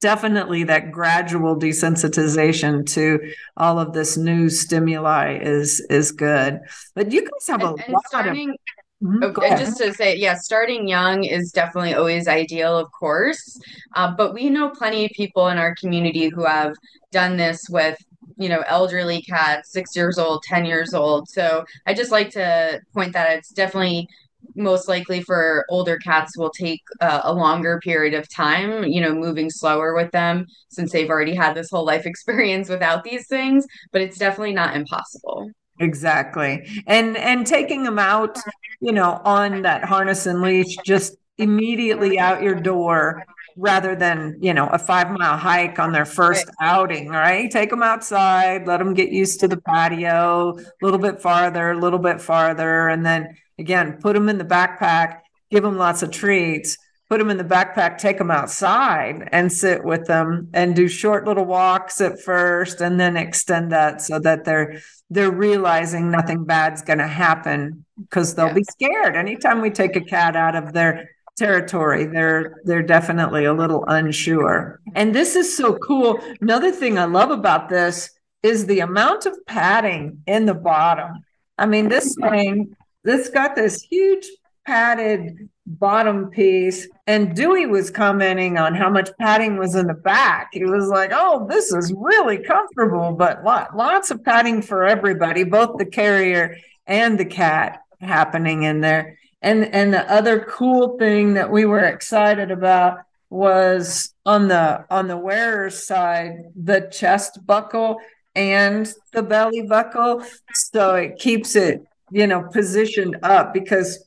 definitely 0.01 0.65
that 0.65 0.93
gradual 0.93 1.59
desensitization 1.59 2.87
to 2.95 3.33
all 3.57 3.79
of 3.79 3.93
this 3.93 4.17
new 4.17 4.49
stimuli 4.49 5.39
is 5.41 5.81
is 5.91 6.13
good. 6.13 6.61
But 6.95 7.13
you 7.13 7.23
guys 7.23 7.47
have 7.49 7.61
and, 7.63 7.81
a 7.81 7.93
lot 7.93 8.07
starting, 8.07 8.51
of 8.51 8.57
Mm-hmm. 9.03 9.43
And 9.45 9.59
just 9.59 9.79
to 9.79 9.95
say, 9.95 10.17
yeah, 10.17 10.35
starting 10.35 10.89
young 10.89 11.23
is 11.25 11.53
definitely 11.53 11.95
always 11.95 12.27
ideal, 12.27 12.77
of 12.77 12.91
course. 12.91 13.61
Uh, 13.95 14.13
but 14.17 14.35
we 14.35 14.51
know 14.51 14.71
plenty 14.71 15.05
of 15.05 15.13
people 15.13 15.49
in 15.49 15.59
our 15.59 15.75
community 15.77 16.29
who 16.29 16.45
have 16.45 16.75
done 17.13 17.37
this 17.37 17.69
with, 17.71 17.97
you 18.37 18.49
know, 18.49 18.65
elderly 18.67 19.23
cats, 19.23 19.71
six 19.71 19.95
years 19.95 20.19
old, 20.19 20.43
10 20.43 20.65
years 20.65 20.95
old. 20.95 21.29
So 21.29 21.65
I 21.87 21.95
just 21.95 22.11
like 22.11 22.31
to 22.31 22.81
point 22.93 23.13
that 23.13 23.31
it's 23.37 23.51
definitely 23.51 24.09
most 24.57 24.89
likely 24.89 25.23
for 25.23 25.65
older 25.69 25.97
cats 25.99 26.37
will 26.37 26.51
take 26.51 26.83
uh, 27.01 27.21
a 27.25 27.33
longer 27.33 27.81
period 27.81 28.15
of 28.15 28.29
time 28.29 28.85
you 28.85 29.01
know 29.01 29.13
moving 29.15 29.51
slower 29.51 29.95
with 29.95 30.11
them 30.13 30.47
since 30.69 30.93
they've 30.93 31.11
already 31.11 31.35
had 31.35 31.55
this 31.55 31.71
whole 31.71 31.85
life 31.85 32.07
experience 32.13 32.69
without 32.69 33.05
these 33.05 33.27
things 33.27 33.67
but 33.93 34.01
it's 34.01 34.19
definitely 34.19 34.55
not 34.55 34.77
impossible 34.77 35.51
exactly. 35.81 36.83
And 36.87 37.17
and 37.17 37.47
taking 37.47 37.83
them 37.83 37.99
out 37.99 38.39
you 38.81 38.93
know 38.93 39.21
on 39.25 39.63
that 39.63 39.85
harness 39.85 40.27
and 40.27 40.41
leash 40.43 40.77
just 40.85 41.17
immediately 41.39 42.19
out 42.19 42.43
your 42.43 42.55
door 42.55 43.25
rather 43.57 43.97
than 43.97 44.37
you 44.41 44.55
know 44.55 44.69
a 44.69 44.79
five 44.79 45.11
mile 45.11 45.37
hike 45.37 45.79
on 45.79 45.93
their 45.93 46.05
first 46.05 46.49
outing 46.61 47.09
right? 47.09 47.51
Take 47.51 47.71
them 47.71 47.83
outside 47.83 48.67
let 48.67 48.79
them 48.79 48.95
get 48.95 49.11
used 49.11 49.41
to 49.41 49.49
the 49.49 49.61
patio 49.61 50.59
a 50.59 50.85
little 50.85 50.99
bit 51.01 51.21
farther 51.21 51.73
a 51.73 51.79
little 51.79 51.99
bit 51.99 52.21
farther 52.21 52.89
and 52.89 53.05
then 53.05 53.37
again 53.59 53.99
put 54.01 54.15
them 54.15 54.29
in 54.29 54.39
the 54.39 54.45
backpack 54.45 55.21
give 55.51 55.63
them 55.63 55.77
lots 55.77 56.03
of 56.03 56.11
treats 56.11 56.77
put 57.09 57.19
them 57.19 57.31
in 57.31 57.39
the 57.39 57.45
backpack 57.45 57.99
take 57.99 58.19
them 58.19 58.31
outside 58.31 59.29
and 59.33 59.53
sit 59.53 59.83
with 59.85 60.07
them 60.07 60.49
and 60.53 60.77
do 60.77 60.89
short 60.89 61.27
little 61.27 61.45
walks 61.45 62.01
at 62.01 62.21
first 62.21 62.81
and 62.81 63.01
then 63.01 63.17
extend 63.17 63.73
that 63.73 64.01
so 64.03 64.19
that 64.19 64.45
they're 64.45 64.81
they're 65.11 65.33
realizing 65.33 66.11
nothing 66.11 66.45
bad's 66.45 66.83
going 66.83 66.99
to 66.99 67.07
happen 67.07 67.85
because 67.97 68.35
they'll 68.35 68.49
yeah. 68.49 68.53
be 68.53 68.65
scared. 68.65 69.17
Anytime 69.17 69.63
we 69.63 69.71
take 69.71 69.97
a 69.97 70.03
cat 70.03 70.37
out 70.37 70.55
of 70.55 70.73
their 70.73 71.11
territory 71.39 72.05
they're 72.05 72.57
they're 72.65 72.83
definitely 72.83 73.45
a 73.45 73.55
little 73.55 73.85
unsure. 73.87 74.81
And 74.95 75.15
this 75.15 75.37
is 75.37 75.57
so 75.57 75.77
cool. 75.79 76.21
Another 76.41 76.73
thing 76.73 76.99
i 76.99 77.05
love 77.05 77.31
about 77.31 77.69
this 77.69 78.11
is 78.43 78.67
the 78.67 78.81
amount 78.81 79.25
of 79.27 79.35
padding 79.47 80.23
in 80.27 80.47
the 80.47 80.55
bottom. 80.55 81.25
I 81.57 81.67
mean 81.67 81.89
this 81.89 82.15
thing 82.21 82.77
this 83.05 83.31
got 83.31 83.55
this 83.55 83.81
huge 83.81 84.27
padded 84.67 85.49
bottom 85.67 86.29
piece 86.29 86.87
and 87.09 87.35
dewey 87.35 87.65
was 87.65 87.91
commenting 87.91 88.59
on 88.59 88.75
how 88.75 88.91
much 88.91 89.09
padding 89.19 89.57
was 89.57 89.75
in 89.75 89.87
the 89.87 89.95
back. 89.95 90.51
He 90.53 90.65
was 90.65 90.89
like 90.89 91.11
oh 91.13 91.47
this 91.49 91.73
is 91.73 91.93
really 91.97 92.39
comfortable 92.39 93.13
but 93.13 93.43
lot, 93.43 93.75
lots 93.77 94.13
of 94.13 94.23
padding 94.23 94.63
for 94.63 94.85
everybody 94.85 95.43
both 95.43 95.79
the 95.79 95.87
carrier 95.87 96.57
and 96.87 97.19
the 97.19 97.25
cat 97.25 97.81
happening 98.01 98.63
in 98.63 98.81
there. 98.83 99.19
And 99.41 99.65
and 99.75 99.93
the 99.93 100.11
other 100.13 100.41
cool 100.49 100.99
thing 100.99 101.35
that 101.35 101.51
we 101.51 101.65
were 101.65 101.85
excited 101.85 102.51
about 102.51 102.99
was 103.31 104.15
on 104.27 104.49
the 104.49 104.85
on 104.91 105.09
the 105.09 105.17
wearer's 105.17 105.87
side 105.87 106.53
the 106.55 106.89
chest 106.93 107.47
buckle 107.47 108.01
and 108.35 108.93
the 109.13 109.23
belly 109.23 109.63
buckle. 109.63 110.23
So 110.53 110.95
it 110.97 111.19
keeps 111.19 111.57
it 111.57 111.87
you 112.11 112.27
know 112.27 112.43
positioned 112.43 113.17
up 113.23 113.55
because 113.55 114.05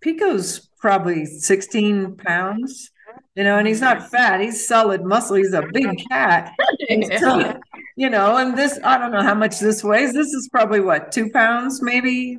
pico's 0.00 0.68
probably 0.84 1.24
16 1.24 2.14
pounds 2.16 2.90
you 3.36 3.42
know 3.42 3.56
and 3.56 3.66
he's 3.66 3.80
not 3.80 3.96
mm-hmm. 3.96 4.08
fat 4.08 4.38
he's 4.38 4.68
solid 4.68 5.02
muscle 5.02 5.36
he's 5.36 5.54
a 5.54 5.62
big 5.72 5.86
mm-hmm. 5.86 6.06
cat 6.10 6.52
so, 7.18 7.58
you 7.96 8.10
know 8.10 8.36
and 8.36 8.58
this 8.58 8.78
i 8.84 8.98
don't 8.98 9.10
know 9.10 9.22
how 9.22 9.32
much 9.32 9.60
this 9.60 9.82
weighs 9.82 10.12
this 10.12 10.34
is 10.34 10.46
probably 10.52 10.80
what 10.80 11.10
two 11.10 11.30
pounds 11.30 11.80
maybe 11.80 12.38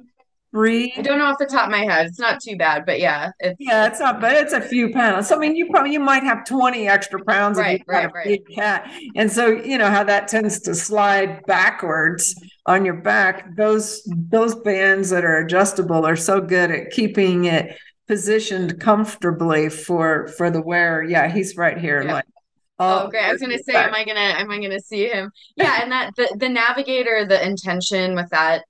three. 0.55 0.93
I 0.95 1.01
don't 1.01 1.19
know 1.19 1.25
off 1.25 1.37
the 1.37 1.45
top 1.45 1.65
of 1.65 1.71
my 1.71 1.83
head. 1.83 2.07
It's 2.07 2.19
not 2.19 2.41
too 2.41 2.55
bad, 2.55 2.85
but 2.85 3.01
yeah. 3.01 3.31
It's, 3.41 3.57
yeah, 3.59 3.87
it's 3.87 3.99
not 3.99 4.21
bad. 4.21 4.41
It's 4.41 4.53
a 4.53 4.61
few 4.61 4.93
pounds. 4.93 5.27
So, 5.27 5.35
I 5.35 5.39
mean, 5.39 5.53
you 5.53 5.69
probably 5.69 5.91
you 5.91 5.99
might 5.99 6.23
have 6.23 6.45
20 6.45 6.87
extra 6.87 7.21
pounds 7.25 7.57
right, 7.57 7.83
right, 7.87 8.11
right. 8.13 8.25
big 8.25 8.47
cat. 8.55 8.89
And 9.17 9.29
so, 9.29 9.47
you 9.47 9.77
know, 9.77 9.89
how 9.89 10.05
that 10.05 10.29
tends 10.29 10.61
to 10.61 10.73
slide 10.73 11.45
backwards 11.45 12.41
on 12.65 12.85
your 12.85 12.95
back. 12.95 13.53
Those 13.57 14.01
those 14.05 14.55
bands 14.55 15.09
that 15.09 15.25
are 15.25 15.39
adjustable 15.39 16.05
are 16.05 16.15
so 16.15 16.39
good 16.39 16.71
at 16.71 16.91
keeping 16.91 17.45
it 17.45 17.77
positioned 18.07 18.79
comfortably 18.79 19.69
for 19.69 20.27
for 20.29 20.49
the 20.49 20.61
wearer. 20.61 21.03
Yeah, 21.03 21.31
he's 21.31 21.57
right 21.57 21.77
here. 21.77 22.03
Yeah. 22.03 22.13
Like 22.13 22.25
Oh, 22.77 23.07
great! 23.07 23.23
I 23.23 23.31
was 23.31 23.39
gonna 23.39 23.57
say, 23.57 23.73
am 23.73 23.93
I 23.93 24.03
gonna 24.03 24.19
am 24.19 24.51
I 24.51 24.59
gonna 24.59 24.81
see 24.81 25.07
him? 25.07 25.31
Yeah, 25.55 25.81
and 25.81 25.91
that 25.93 26.11
the 26.17 26.35
the 26.37 26.49
navigator, 26.49 27.25
the 27.25 27.41
intention 27.45 28.15
with 28.15 28.29
that 28.31 28.65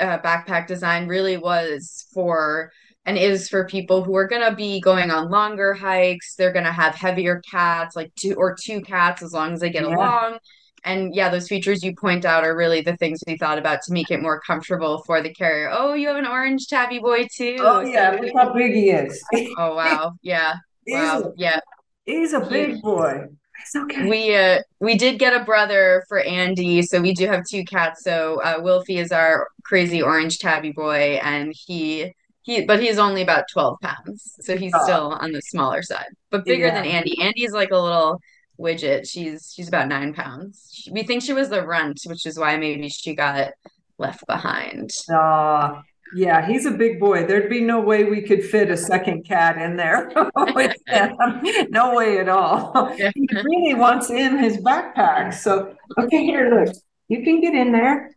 uh, 0.00 0.18
backpack 0.18 0.66
design 0.66 1.06
really 1.06 1.36
was 1.36 2.06
for 2.12 2.72
and 3.06 3.18
is 3.18 3.48
for 3.48 3.66
people 3.66 4.02
who 4.02 4.16
are 4.16 4.26
going 4.26 4.48
to 4.48 4.56
be 4.56 4.80
going 4.80 5.10
on 5.10 5.30
longer 5.30 5.74
hikes. 5.74 6.34
They're 6.36 6.52
going 6.52 6.64
to 6.64 6.72
have 6.72 6.94
heavier 6.94 7.42
cats, 7.48 7.94
like 7.94 8.14
two 8.14 8.34
or 8.34 8.56
two 8.58 8.80
cats, 8.80 9.22
as 9.22 9.32
long 9.32 9.52
as 9.52 9.60
they 9.60 9.70
get 9.70 9.82
yeah. 9.82 9.94
along. 9.94 10.38
And 10.84 11.14
yeah, 11.14 11.28
those 11.28 11.48
features 11.48 11.82
you 11.82 11.94
point 11.94 12.24
out 12.24 12.44
are 12.44 12.56
really 12.56 12.80
the 12.80 12.96
things 12.96 13.22
we 13.26 13.36
thought 13.36 13.58
about 13.58 13.80
to 13.82 13.92
make 13.92 14.10
it 14.10 14.20
more 14.20 14.40
comfortable 14.40 15.02
for 15.04 15.22
the 15.22 15.32
carrier. 15.32 15.70
Oh, 15.72 15.94
you 15.94 16.08
have 16.08 16.16
an 16.16 16.26
orange 16.26 16.66
tabby 16.66 16.98
boy 16.98 17.26
too. 17.34 17.56
Oh 17.60 17.80
yeah, 17.80 18.10
look 18.20 18.32
how 18.34 18.52
big 18.52 18.74
he 18.74 18.90
is. 18.90 19.22
oh 19.58 19.74
wow, 19.74 20.12
yeah, 20.22 20.54
wow, 20.86 21.20
a, 21.20 21.32
yeah. 21.36 21.60
He's 22.04 22.34
a 22.34 22.40
big 22.40 22.82
boy. 22.82 23.26
It's 23.62 23.76
okay. 23.76 24.08
We 24.08 24.36
uh 24.36 24.60
we 24.80 24.98
did 24.98 25.18
get 25.18 25.32
a 25.32 25.44
brother 25.44 26.04
for 26.08 26.20
Andie, 26.20 26.82
so 26.82 27.00
we 27.00 27.14
do 27.14 27.26
have 27.26 27.44
two 27.48 27.64
cats. 27.64 28.02
So 28.04 28.40
uh, 28.42 28.60
Wilfie 28.60 28.98
is 28.98 29.10
our 29.10 29.48
crazy 29.64 30.02
orange 30.02 30.38
tabby 30.38 30.72
boy, 30.72 31.18
and 31.22 31.54
he 31.56 32.12
he 32.44 32.64
but 32.64 32.80
he's 32.80 32.98
only 32.98 33.22
about 33.22 33.44
12 33.52 33.80
pounds 33.80 34.34
so 34.40 34.56
he's 34.56 34.72
oh. 34.74 34.82
still 34.84 35.12
on 35.20 35.32
the 35.32 35.40
smaller 35.40 35.82
side 35.82 36.08
but 36.30 36.44
bigger 36.44 36.66
yeah. 36.66 36.74
than 36.74 36.84
andy 36.84 37.20
andy's 37.20 37.52
like 37.52 37.70
a 37.70 37.78
little 37.78 38.20
widget. 38.58 39.08
She's 39.08 39.52
she's 39.54 39.68
about 39.68 39.88
nine 39.88 40.14
pounds. 40.14 40.88
We 40.90 41.02
think 41.02 41.22
she 41.22 41.32
was 41.32 41.48
the 41.48 41.66
runt 41.66 42.00
which 42.06 42.26
is 42.26 42.38
why 42.38 42.56
maybe 42.56 42.88
she 42.88 43.14
got 43.14 43.52
left 43.98 44.26
behind. 44.26 44.90
Uh, 45.12 45.80
yeah 46.14 46.46
he's 46.46 46.66
a 46.66 46.70
big 46.70 47.00
boy. 47.00 47.26
There'd 47.26 47.50
be 47.50 47.60
no 47.60 47.80
way 47.80 48.04
we 48.04 48.22
could 48.22 48.44
fit 48.44 48.70
a 48.70 48.76
second 48.76 49.24
cat 49.24 49.58
in 49.58 49.76
there 49.76 50.10
no 51.70 51.94
way 51.94 52.18
at 52.18 52.28
all. 52.28 52.86
He 52.94 53.28
really 53.44 53.74
wants 53.74 54.10
in 54.10 54.38
his 54.38 54.58
backpack. 54.58 55.34
So 55.34 55.74
okay 55.98 56.24
here 56.24 56.54
look. 56.54 56.74
You 57.08 57.22
can 57.22 57.40
get 57.40 57.54
in 57.54 57.72
there. 57.72 58.10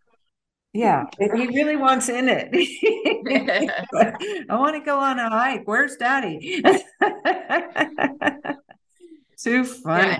Yeah, 0.73 1.05
he 1.17 1.47
really 1.47 1.75
wants 1.75 2.07
in 2.07 2.29
it. 2.29 2.49
I 4.49 4.55
want 4.55 4.75
to 4.75 4.81
go 4.81 4.99
on 4.99 5.17
a 5.17 5.27
hike. 5.27 5.63
Where's 5.65 5.95
daddy? 5.95 6.61
Too 9.37 9.63
funny. 9.63 10.09
Yeah. 10.09 10.19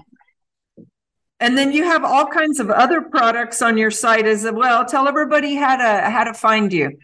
And 1.40 1.58
then 1.58 1.72
you 1.72 1.84
have 1.84 2.04
all 2.04 2.26
kinds 2.26 2.60
of 2.60 2.72
other 2.72 3.02
products 3.02 3.62
on 3.62 3.78
your 3.78 3.92
site 3.92 4.26
as 4.26 4.50
well. 4.52 4.86
Tell 4.86 5.08
everybody 5.08 5.56
how 5.56 5.76
to 5.76 6.10
how 6.10 6.24
to 6.24 6.34
find 6.34 6.74
you. 6.74 6.98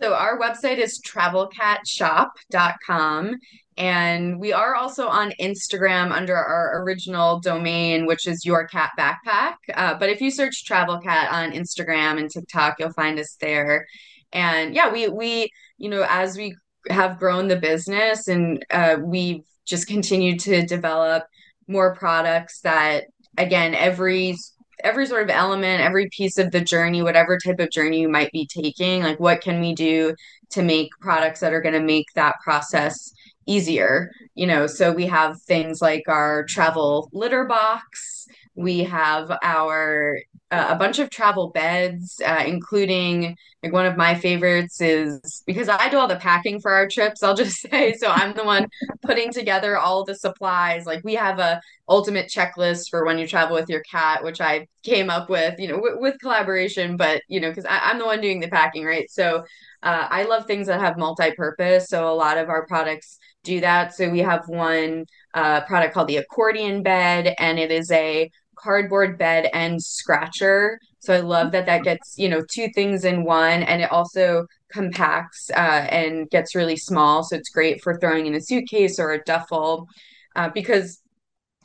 So 0.00 0.14
our 0.14 0.38
website 0.38 0.78
is 0.78 1.02
travelcatshop.com 1.02 3.34
and 3.76 4.38
we 4.38 4.52
are 4.52 4.74
also 4.74 5.08
on 5.08 5.32
Instagram 5.40 6.12
under 6.12 6.36
our 6.36 6.82
original 6.82 7.40
domain, 7.40 8.06
which 8.06 8.26
is 8.26 8.44
Your 8.44 8.66
Cat 8.66 8.90
Backpack. 8.98 9.54
Uh, 9.74 9.94
but 9.94 10.10
if 10.10 10.20
you 10.20 10.30
search 10.30 10.64
Travel 10.64 11.00
Cat 11.00 11.32
on 11.32 11.52
Instagram 11.52 12.18
and 12.18 12.30
TikTok, 12.30 12.76
you'll 12.78 12.92
find 12.92 13.18
us 13.18 13.36
there. 13.40 13.86
And 14.32 14.74
yeah, 14.74 14.92
we 14.92 15.08
we 15.08 15.50
you 15.78 15.88
know 15.88 16.04
as 16.08 16.36
we 16.36 16.54
have 16.88 17.18
grown 17.18 17.48
the 17.48 17.56
business 17.56 18.28
and 18.28 18.64
uh, 18.70 18.96
we've 19.02 19.42
just 19.70 19.86
continue 19.86 20.36
to 20.36 20.66
develop 20.66 21.24
more 21.68 21.94
products 21.94 22.60
that 22.60 23.04
again 23.38 23.74
every 23.74 24.36
every 24.82 25.06
sort 25.06 25.22
of 25.22 25.30
element 25.30 25.80
every 25.80 26.08
piece 26.10 26.36
of 26.36 26.50
the 26.50 26.60
journey 26.60 27.02
whatever 27.02 27.38
type 27.38 27.60
of 27.60 27.70
journey 27.70 28.00
you 28.00 28.08
might 28.08 28.32
be 28.32 28.46
taking 28.46 29.02
like 29.02 29.20
what 29.20 29.40
can 29.40 29.60
we 29.60 29.74
do 29.74 30.14
to 30.50 30.62
make 30.62 30.90
products 31.00 31.40
that 31.40 31.52
are 31.52 31.60
going 31.60 31.74
to 31.74 31.80
make 31.80 32.06
that 32.14 32.34
process 32.42 33.12
easier? 33.46 34.10
You 34.34 34.46
know 34.46 34.66
so 34.66 34.92
we 34.92 35.06
have 35.06 35.40
things 35.42 35.80
like 35.80 36.04
our 36.08 36.44
travel 36.44 37.08
litter 37.12 37.44
box. 37.44 38.26
We 38.54 38.80
have 38.80 39.30
our 39.42 40.18
uh, 40.50 40.66
a 40.70 40.76
bunch 40.76 40.98
of 40.98 41.10
travel 41.10 41.50
beds 41.50 42.20
uh, 42.26 42.42
including 42.46 43.36
like 43.62 43.72
one 43.72 43.86
of 43.86 43.96
my 43.96 44.14
favorites 44.14 44.80
is 44.80 45.42
because 45.46 45.68
i 45.68 45.88
do 45.88 45.98
all 45.98 46.08
the 46.08 46.16
packing 46.16 46.60
for 46.60 46.72
our 46.72 46.88
trips 46.88 47.22
i'll 47.22 47.36
just 47.36 47.60
say 47.70 47.92
so 47.94 48.08
i'm 48.08 48.34
the 48.34 48.44
one 48.44 48.66
putting 49.02 49.32
together 49.32 49.76
all 49.76 50.04
the 50.04 50.14
supplies 50.14 50.86
like 50.86 51.02
we 51.04 51.14
have 51.14 51.38
a 51.38 51.60
ultimate 51.88 52.28
checklist 52.28 52.88
for 52.90 53.04
when 53.04 53.18
you 53.18 53.26
travel 53.26 53.54
with 53.54 53.68
your 53.68 53.82
cat 53.82 54.24
which 54.24 54.40
i 54.40 54.66
came 54.82 55.10
up 55.10 55.28
with 55.28 55.58
you 55.58 55.68
know 55.68 55.76
w- 55.76 56.00
with 56.00 56.18
collaboration 56.20 56.96
but 56.96 57.22
you 57.28 57.40
know 57.40 57.50
because 57.50 57.66
i'm 57.68 57.98
the 57.98 58.04
one 58.04 58.20
doing 58.20 58.40
the 58.40 58.48
packing 58.48 58.84
right 58.84 59.10
so 59.10 59.44
uh, 59.82 60.06
i 60.10 60.24
love 60.24 60.46
things 60.46 60.66
that 60.66 60.80
have 60.80 60.96
multi-purpose 60.96 61.88
so 61.88 62.08
a 62.08 62.14
lot 62.14 62.38
of 62.38 62.48
our 62.48 62.66
products 62.66 63.18
do 63.42 63.60
that. 63.60 63.94
So 63.94 64.08
we 64.10 64.20
have 64.20 64.42
one 64.48 65.06
uh, 65.34 65.62
product 65.62 65.94
called 65.94 66.08
the 66.08 66.18
accordion 66.18 66.82
bed, 66.82 67.34
and 67.38 67.58
it 67.58 67.70
is 67.70 67.90
a 67.90 68.30
cardboard 68.62 69.18
bed 69.18 69.48
and 69.52 69.82
scratcher. 69.82 70.78
So 71.00 71.14
I 71.14 71.20
love 71.20 71.52
that 71.52 71.66
that 71.66 71.82
gets 71.82 72.14
you 72.18 72.28
know 72.28 72.42
two 72.50 72.68
things 72.74 73.04
in 73.04 73.24
one, 73.24 73.62
and 73.62 73.82
it 73.82 73.90
also 73.90 74.46
compacts 74.70 75.50
uh, 75.50 75.86
and 75.90 76.28
gets 76.30 76.54
really 76.54 76.76
small. 76.76 77.22
So 77.22 77.36
it's 77.36 77.48
great 77.50 77.82
for 77.82 77.98
throwing 77.98 78.26
in 78.26 78.34
a 78.34 78.40
suitcase 78.40 78.98
or 78.98 79.12
a 79.12 79.22
duffel, 79.24 79.86
uh, 80.36 80.50
because 80.50 81.00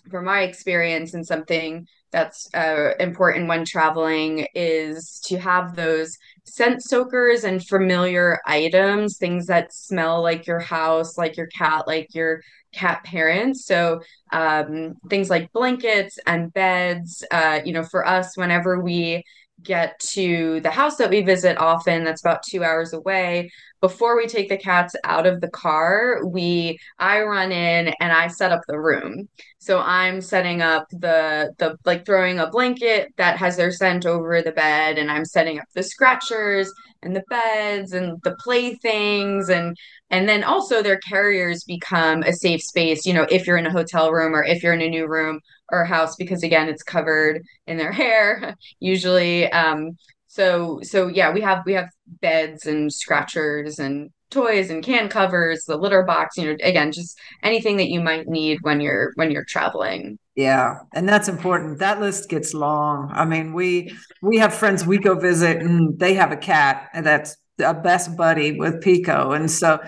from 0.10 0.25
my 0.25 0.41
experience 0.41 1.13
and 1.13 1.25
something 1.25 1.88
that's 2.12 2.47
uh, 2.53 2.91
important 2.99 3.47
when 3.47 3.65
traveling 3.65 4.47
is 4.55 5.19
to 5.25 5.38
have 5.38 5.75
those 5.75 6.17
scent 6.45 6.81
soakers 6.84 7.43
and 7.43 7.65
familiar 7.65 8.39
items, 8.45 9.17
things 9.17 9.47
that 9.47 9.73
smell 9.73 10.21
like 10.21 10.47
your 10.47 10.60
house, 10.60 11.17
like 11.17 11.36
your 11.36 11.47
cat, 11.47 11.88
like 11.88 12.08
your 12.13 12.41
cat 12.75 13.03
parents. 13.03 13.65
So 13.65 14.01
um, 14.31 14.95
things 15.09 15.29
like 15.29 15.51
blankets 15.53 16.19
and 16.27 16.53
beds. 16.53 17.23
Uh, 17.31 17.61
you 17.65 17.73
know, 17.73 17.83
for 17.83 18.05
us, 18.05 18.38
whenever 18.38 18.81
we 18.81 19.23
get 19.63 19.99
to 19.99 20.59
the 20.61 20.71
house 20.71 20.97
that 20.97 21.09
we 21.09 21.21
visit 21.21 21.57
often 21.57 22.03
that's 22.03 22.21
about 22.21 22.43
two 22.43 22.63
hours 22.63 22.93
away. 22.93 23.49
Before 23.81 24.17
we 24.17 24.25
take 24.27 24.49
the 24.49 24.57
cats 24.57 24.95
out 25.03 25.27
of 25.27 25.41
the 25.41 25.49
car 25.49 26.25
we 26.25 26.77
i 26.99 27.21
run 27.21 27.51
in 27.51 27.93
and 27.99 28.11
i 28.11 28.27
set 28.27 28.51
up 28.51 28.61
the 28.67 28.79
room. 28.79 29.27
So 29.59 29.79
i'm 29.79 30.21
setting 30.21 30.61
up 30.61 30.87
the 30.91 31.53
the 31.57 31.77
like 31.85 32.05
throwing 32.05 32.39
a 32.39 32.49
blanket 32.49 33.13
that 33.17 33.37
has 33.37 33.57
their 33.57 33.71
scent 33.71 34.05
over 34.05 34.41
the 34.41 34.51
bed 34.51 34.97
and 34.97 35.09
i'm 35.11 35.25
setting 35.25 35.59
up 35.59 35.65
the 35.73 35.83
scratchers 35.83 36.71
and 37.01 37.15
the 37.15 37.23
beds 37.29 37.93
and 37.93 38.19
the 38.23 38.35
playthings 38.43 39.49
and 39.49 39.77
and 40.09 40.27
then 40.29 40.43
also 40.43 40.81
their 40.81 40.99
carriers 40.99 41.63
become 41.63 42.23
a 42.23 42.33
safe 42.33 42.61
space. 42.61 43.05
You 43.05 43.13
know 43.13 43.27
if 43.29 43.47
you're 43.47 43.57
in 43.57 43.65
a 43.67 43.71
hotel 43.71 44.11
room 44.11 44.35
or 44.35 44.43
if 44.43 44.63
you're 44.63 44.73
in 44.73 44.81
a 44.81 44.89
new 44.89 45.07
room 45.07 45.39
or 45.71 45.86
house 45.86 46.15
because 46.15 46.43
again 46.43 46.69
it's 46.69 46.84
covered 46.84 47.41
in 47.67 47.78
their 47.78 47.91
hair 48.04 48.56
usually. 48.80 49.51
Um 49.51 49.97
so 50.28 50.80
so 50.84 51.08
yeah 51.08 51.32
we 51.32 51.41
have 51.41 51.63
we 51.65 51.73
have 51.73 51.89
beds 52.21 52.65
and 52.65 52.91
scratchers 52.91 53.80
and 53.80 54.10
toys 54.32 54.69
and 54.69 54.84
can 54.84 55.08
covers 55.08 55.63
the 55.65 55.78
litter 55.78 56.04
box 56.04 56.36
you 56.36 56.45
know 56.45 56.58
again 56.62 56.91
just 56.91 57.17
anything 57.41 57.78
that 57.78 57.88
you 57.88 58.01
might 58.01 58.28
need 58.28 58.58
when 58.62 58.82
you're 58.82 59.12
when 59.15 59.32
you're 59.32 59.45
traveling. 59.45 60.19
Yeah 60.36 60.80
and 60.93 61.08
that's 61.08 61.30
important. 61.30 61.80
That 61.80 62.01
list 62.01 62.30
gets 62.30 62.54
long. 62.54 63.10
I 63.13 63.23
mean 63.25 63.54
we 63.54 63.95
we 64.21 64.38
have 64.38 64.54
friends 64.54 64.86
we 64.86 64.97
go 64.97 65.15
visit 65.15 65.58
and 65.58 65.97
they 65.99 66.15
have 66.15 66.32
a 66.32 66.38
cat 66.38 66.89
and 66.93 67.06
that's 67.06 67.38
a 67.59 67.73
best 67.73 68.15
buddy 68.17 68.57
with 68.57 68.81
Pico, 68.81 69.31
and 69.31 69.49
so, 69.49 69.79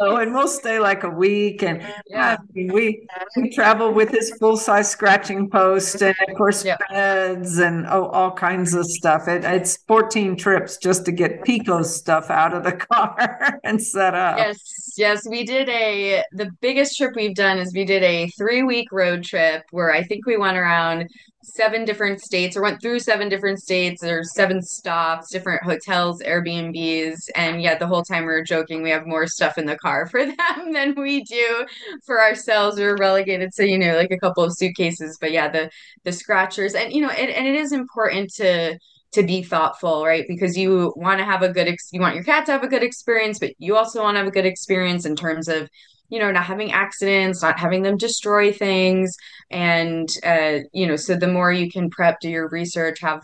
oh, 0.00 0.16
and 0.16 0.32
we'll 0.32 0.48
stay 0.48 0.78
like 0.78 1.04
a 1.04 1.10
week. 1.10 1.62
And 1.62 1.82
yeah, 2.06 2.36
I 2.38 2.52
mean, 2.54 2.72
we 2.72 3.06
we 3.36 3.50
travel 3.50 3.92
with 3.92 4.10
his 4.10 4.30
full 4.38 4.56
size 4.56 4.90
scratching 4.90 5.50
post, 5.50 6.00
and 6.02 6.16
of 6.28 6.36
course 6.36 6.64
yeah. 6.64 6.76
beds 6.88 7.58
and 7.58 7.86
oh, 7.86 8.06
all 8.06 8.32
kinds 8.32 8.74
of 8.74 8.86
stuff. 8.86 9.28
It, 9.28 9.44
it's 9.44 9.76
fourteen 9.88 10.36
trips 10.36 10.76
just 10.78 11.04
to 11.06 11.12
get 11.12 11.44
Pico's 11.44 11.94
stuff 11.94 12.30
out 12.30 12.54
of 12.54 12.64
the 12.64 12.72
car 12.90 13.60
and 13.64 13.82
set 13.82 14.14
up. 14.14 14.38
Yes, 14.38 14.94
yes, 14.96 15.28
we 15.28 15.44
did 15.44 15.68
a 15.68 16.22
the 16.32 16.50
biggest 16.60 16.96
trip 16.96 17.12
we've 17.16 17.34
done 17.34 17.58
is 17.58 17.72
we 17.74 17.84
did 17.84 18.02
a 18.02 18.28
three 18.28 18.62
week 18.62 18.92
road 18.92 19.24
trip 19.24 19.64
where 19.70 19.92
I 19.92 20.02
think 20.02 20.26
we 20.26 20.36
went 20.36 20.56
around 20.56 21.08
seven 21.54 21.84
different 21.84 22.20
states 22.20 22.56
or 22.56 22.62
went 22.62 22.80
through 22.80 22.98
seven 23.00 23.28
different 23.28 23.60
states 23.60 24.02
or 24.02 24.24
seven 24.24 24.62
stops, 24.62 25.30
different 25.30 25.62
hotels, 25.62 26.22
Airbnbs. 26.22 27.30
And 27.34 27.62
yet 27.62 27.78
the 27.78 27.86
whole 27.86 28.02
time 28.02 28.24
we 28.24 28.32
are 28.32 28.44
joking, 28.44 28.82
we 28.82 28.90
have 28.90 29.06
more 29.06 29.26
stuff 29.26 29.58
in 29.58 29.66
the 29.66 29.76
car 29.76 30.06
for 30.06 30.24
them 30.26 30.72
than 30.72 30.94
we 30.94 31.22
do 31.24 31.66
for 32.04 32.20
ourselves. 32.20 32.78
We 32.78 32.84
are 32.84 32.96
relegated 32.96 33.52
to, 33.54 33.66
you 33.66 33.78
know, 33.78 33.96
like 33.96 34.10
a 34.10 34.18
couple 34.18 34.44
of 34.44 34.56
suitcases. 34.56 35.18
But 35.20 35.32
yeah, 35.32 35.48
the 35.48 35.70
the 36.04 36.12
scratchers 36.12 36.74
and 36.74 36.92
you 36.92 37.02
know, 37.02 37.10
and, 37.10 37.30
and 37.30 37.46
it 37.46 37.54
is 37.54 37.72
important 37.72 38.32
to 38.34 38.78
to 39.12 39.22
be 39.24 39.42
thoughtful, 39.42 40.04
right? 40.04 40.24
Because 40.28 40.56
you 40.56 40.92
want 40.96 41.18
to 41.18 41.24
have 41.24 41.42
a 41.42 41.52
good 41.52 41.68
ex- 41.68 41.90
you 41.92 42.00
want 42.00 42.14
your 42.14 42.24
cat 42.24 42.46
to 42.46 42.52
have 42.52 42.62
a 42.62 42.68
good 42.68 42.82
experience, 42.82 43.38
but 43.38 43.52
you 43.58 43.76
also 43.76 44.02
want 44.02 44.14
to 44.14 44.18
have 44.18 44.28
a 44.28 44.32
good 44.32 44.46
experience 44.46 45.04
in 45.04 45.16
terms 45.16 45.48
of 45.48 45.68
you 46.10 46.18
know 46.18 46.30
not 46.30 46.44
having 46.44 46.72
accidents 46.72 47.42
not 47.42 47.58
having 47.58 47.82
them 47.82 47.96
destroy 47.96 48.52
things. 48.52 49.16
And 49.50 50.08
uh, 50.24 50.60
you 50.72 50.86
know 50.86 50.96
so 50.96 51.16
the 51.16 51.28
more 51.28 51.52
you 51.52 51.70
can 51.70 51.90
prep 51.90 52.20
do 52.20 52.28
your 52.28 52.48
research 52.48 53.00
have 53.00 53.22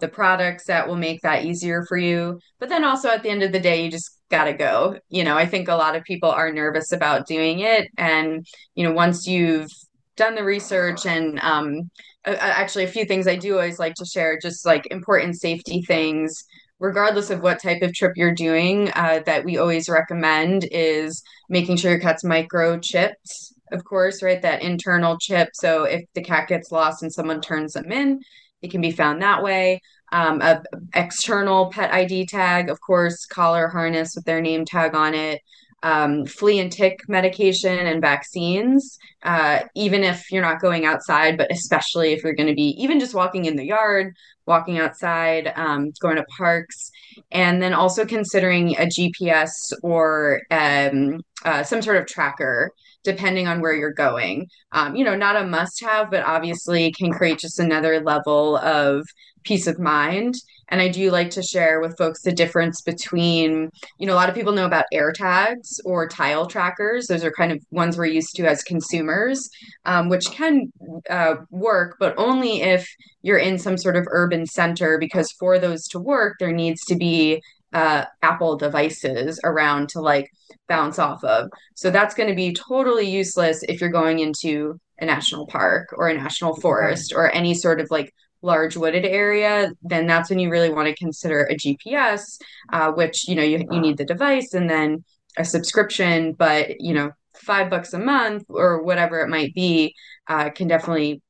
the 0.00 0.08
products 0.08 0.66
that 0.66 0.88
will 0.88 0.96
make 0.96 1.20
that 1.22 1.44
easier 1.44 1.84
for 1.88 1.96
you. 1.96 2.40
But 2.58 2.68
then 2.68 2.84
also 2.84 3.08
at 3.08 3.22
the 3.22 3.30
end 3.30 3.42
of 3.42 3.52
the 3.52 3.60
day 3.60 3.84
you 3.84 3.90
just 3.90 4.18
gotta 4.30 4.52
go. 4.52 4.98
You 5.08 5.24
know 5.24 5.36
i 5.36 5.46
think 5.46 5.68
a 5.68 5.74
lot 5.74 5.96
of 5.96 6.04
people 6.04 6.30
are 6.30 6.52
nervous 6.52 6.92
about 6.92 7.26
doing 7.26 7.60
it. 7.60 7.88
And 7.98 8.46
you 8.74 8.84
know 8.84 8.92
once 8.92 9.26
you've 9.26 9.70
done 10.16 10.34
the 10.34 10.44
research 10.44 11.04
and 11.04 11.38
um, 11.40 11.90
actually 12.24 12.84
a 12.84 12.88
few 12.88 13.04
things 13.04 13.28
i 13.28 13.36
do 13.36 13.54
always 13.54 13.78
like 13.78 13.94
to 13.94 14.04
share 14.04 14.38
just 14.40 14.66
like 14.66 14.86
important 14.90 15.36
safety 15.36 15.82
things 15.82 16.44
regardless 16.78 17.30
of 17.30 17.42
what 17.42 17.62
type 17.62 17.82
of 17.82 17.94
trip 17.94 18.12
you're 18.16 18.34
doing, 18.34 18.90
uh, 18.94 19.20
that 19.26 19.44
we 19.44 19.58
always 19.58 19.88
recommend 19.88 20.68
is 20.70 21.22
making 21.48 21.76
sure 21.76 21.92
your 21.92 22.00
cat's 22.00 22.24
microchipped, 22.24 23.52
of 23.72 23.84
course, 23.84 24.22
right? 24.22 24.42
That 24.42 24.62
internal 24.62 25.16
chip. 25.18 25.50
So 25.54 25.84
if 25.84 26.04
the 26.14 26.22
cat 26.22 26.48
gets 26.48 26.70
lost 26.70 27.02
and 27.02 27.12
someone 27.12 27.40
turns 27.40 27.72
them 27.72 27.90
in, 27.90 28.20
it 28.62 28.70
can 28.70 28.80
be 28.80 28.90
found 28.90 29.22
that 29.22 29.42
way. 29.42 29.80
Um, 30.12 30.40
a 30.40 30.62
external 30.94 31.70
pet 31.70 31.92
ID 31.92 32.26
tag, 32.26 32.70
of 32.70 32.80
course, 32.80 33.26
collar 33.26 33.68
harness 33.68 34.14
with 34.14 34.24
their 34.24 34.40
name 34.40 34.64
tag 34.64 34.94
on 34.94 35.14
it. 35.14 35.40
Um, 35.82 36.26
flea 36.26 36.60
and 36.60 36.72
tick 36.72 37.00
medication 37.06 37.78
and 37.78 38.00
vaccines, 38.00 38.98
uh, 39.22 39.60
even 39.74 40.02
if 40.04 40.32
you're 40.32 40.42
not 40.42 40.60
going 40.60 40.84
outside, 40.84 41.36
but 41.36 41.52
especially 41.52 42.12
if 42.12 42.24
you're 42.24 42.34
going 42.34 42.48
to 42.48 42.54
be 42.54 42.74
even 42.82 42.98
just 42.98 43.14
walking 43.14 43.44
in 43.44 43.56
the 43.56 43.66
yard, 43.66 44.14
walking 44.46 44.78
outside, 44.78 45.52
um, 45.56 45.92
going 46.00 46.16
to 46.16 46.24
parks, 46.36 46.90
and 47.30 47.60
then 47.62 47.74
also 47.74 48.04
considering 48.04 48.76
a 48.76 48.86
GPS 48.86 49.50
or 49.82 50.42
um, 50.50 51.20
uh, 51.44 51.62
some 51.62 51.82
sort 51.82 51.96
of 51.96 52.06
tracker 52.06 52.70
depending 53.06 53.46
on 53.46 53.60
where 53.60 53.72
you're 53.72 53.92
going. 53.92 54.48
Um, 54.72 54.96
you 54.96 55.04
know, 55.04 55.14
not 55.14 55.36
a 55.36 55.46
must 55.46 55.80
have, 55.80 56.10
but 56.10 56.24
obviously 56.24 56.90
can 56.90 57.12
create 57.12 57.38
just 57.38 57.60
another 57.60 58.00
level 58.00 58.56
of 58.56 59.06
peace 59.44 59.68
of 59.68 59.78
mind. 59.78 60.34
And 60.68 60.80
I 60.80 60.88
do 60.88 61.10
like 61.10 61.30
to 61.30 61.42
share 61.42 61.80
with 61.80 61.96
folks 61.96 62.22
the 62.22 62.32
difference 62.32 62.80
between, 62.80 63.70
you 63.98 64.06
know, 64.06 64.14
a 64.14 64.16
lot 64.16 64.28
of 64.28 64.34
people 64.34 64.52
know 64.52 64.66
about 64.66 64.86
air 64.92 65.12
tags 65.12 65.80
or 65.84 66.08
tile 66.08 66.46
trackers. 66.46 67.06
Those 67.06 67.24
are 67.24 67.30
kind 67.30 67.52
of 67.52 67.60
ones 67.70 67.96
we're 67.96 68.06
used 68.06 68.34
to 68.36 68.46
as 68.46 68.62
consumers, 68.62 69.48
um, 69.84 70.08
which 70.08 70.30
can 70.30 70.72
uh, 71.08 71.36
work, 71.50 71.96
but 72.00 72.14
only 72.16 72.62
if 72.62 72.88
you're 73.22 73.38
in 73.38 73.58
some 73.58 73.76
sort 73.76 73.96
of 73.96 74.06
urban 74.10 74.46
center, 74.46 74.98
because 74.98 75.30
for 75.38 75.58
those 75.58 75.86
to 75.88 75.98
work, 75.98 76.36
there 76.38 76.52
needs 76.52 76.84
to 76.86 76.96
be 76.96 77.40
uh, 77.72 78.04
Apple 78.22 78.56
devices 78.56 79.38
around 79.44 79.88
to 79.90 80.00
like 80.00 80.30
bounce 80.68 80.98
off 80.98 81.22
of. 81.24 81.48
So 81.74 81.90
that's 81.90 82.14
going 82.14 82.28
to 82.28 82.34
be 82.34 82.54
totally 82.54 83.08
useless 83.08 83.62
if 83.68 83.80
you're 83.80 83.90
going 83.90 84.20
into 84.20 84.80
a 84.98 85.04
national 85.04 85.46
park 85.46 85.88
or 85.92 86.08
a 86.08 86.14
national 86.14 86.56
forest 86.56 87.12
or 87.14 87.30
any 87.32 87.54
sort 87.54 87.80
of 87.80 87.88
like 87.90 88.12
large 88.46 88.76
wooded 88.76 89.04
area, 89.04 89.72
then 89.82 90.06
that's 90.06 90.30
when 90.30 90.38
you 90.38 90.50
really 90.50 90.70
want 90.70 90.88
to 90.88 90.94
consider 90.94 91.42
a 91.42 91.54
GPS, 91.54 92.38
uh, 92.72 92.92
which 92.92 93.28
you 93.28 93.34
know 93.34 93.42
you, 93.42 93.66
you 93.70 93.80
need 93.80 93.98
the 93.98 94.04
device 94.04 94.54
and 94.54 94.70
then 94.70 95.04
a 95.36 95.44
subscription, 95.44 96.32
but 96.32 96.80
you 96.80 96.94
know 96.94 97.10
five 97.34 97.68
bucks 97.68 97.92
a 97.92 97.98
month 97.98 98.44
or 98.48 98.82
whatever 98.82 99.20
it 99.20 99.28
might 99.28 99.54
be 99.54 99.94
uh, 100.28 100.48
can 100.50 100.68
definitely 100.68 101.20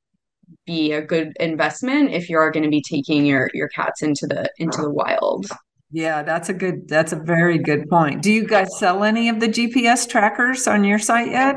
be 0.65 0.93
a 0.93 1.03
good 1.03 1.33
investment 1.41 2.13
if 2.13 2.31
you 2.31 2.39
are 2.39 2.53
going 2.53 2.63
to 2.63 2.71
be 2.71 2.83
taking 2.83 3.27
your 3.27 3.51
your 3.55 3.69
cats 3.69 4.03
into 4.03 4.27
the 4.27 4.49
into 4.59 4.81
the 4.81 4.91
wild. 4.91 5.47
Yeah, 5.91 6.23
that's 6.23 6.49
a 6.49 6.55
good 6.55 6.89
that's 6.89 7.13
a 7.13 7.17
very 7.17 7.59
good 7.59 7.89
point. 7.89 8.23
Do 8.23 8.33
you 8.33 8.47
guys 8.47 8.79
sell 8.79 9.05
any 9.05 9.29
of 9.29 9.41
the 9.41 9.49
GPS 9.49 10.09
trackers 10.09 10.67
on 10.67 10.85
your 10.85 10.99
site 10.99 11.31
yet? 11.31 11.57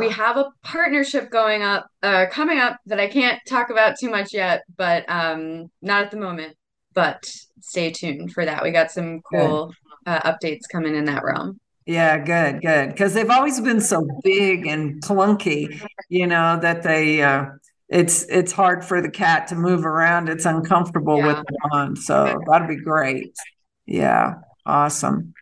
We 0.00 0.10
have 0.10 0.36
a 0.36 0.50
partnership 0.62 1.30
going 1.30 1.62
up 1.62 1.86
uh, 2.02 2.26
coming 2.30 2.58
up 2.58 2.78
that 2.86 2.98
i 2.98 3.06
can't 3.06 3.40
talk 3.46 3.70
about 3.70 3.96
too 3.98 4.10
much 4.10 4.32
yet 4.32 4.62
but 4.76 5.04
um 5.08 5.70
not 5.82 6.04
at 6.04 6.10
the 6.10 6.16
moment 6.16 6.56
but 6.94 7.24
stay 7.60 7.90
tuned 7.90 8.32
for 8.32 8.44
that. 8.44 8.62
We 8.62 8.70
got 8.70 8.90
some 8.90 9.20
cool 9.22 9.72
uh, 10.06 10.20
updates 10.32 10.62
coming 10.70 10.94
in 10.94 11.04
that 11.06 11.24
realm. 11.24 11.60
Yeah 11.86 12.18
good 12.18 12.62
good. 12.62 12.90
Because 12.90 13.14
they've 13.14 13.30
always 13.30 13.60
been 13.60 13.80
so 13.80 14.06
big 14.22 14.66
and 14.66 15.02
clunky 15.02 15.80
you 16.08 16.26
know 16.26 16.58
that 16.60 16.82
they 16.82 17.22
uh 17.22 17.46
it's 17.88 18.24
it's 18.24 18.52
hard 18.52 18.84
for 18.84 19.02
the 19.02 19.10
cat 19.10 19.48
to 19.48 19.56
move 19.56 19.84
around. 19.84 20.28
It's 20.28 20.44
uncomfortable 20.44 21.18
yeah. 21.18 21.26
with 21.26 21.36
them 21.36 21.56
on 21.72 21.96
so 21.96 22.40
that'd 22.46 22.68
be 22.68 22.76
great. 22.76 23.34
Yeah 23.86 24.34
awesome. 24.66 25.34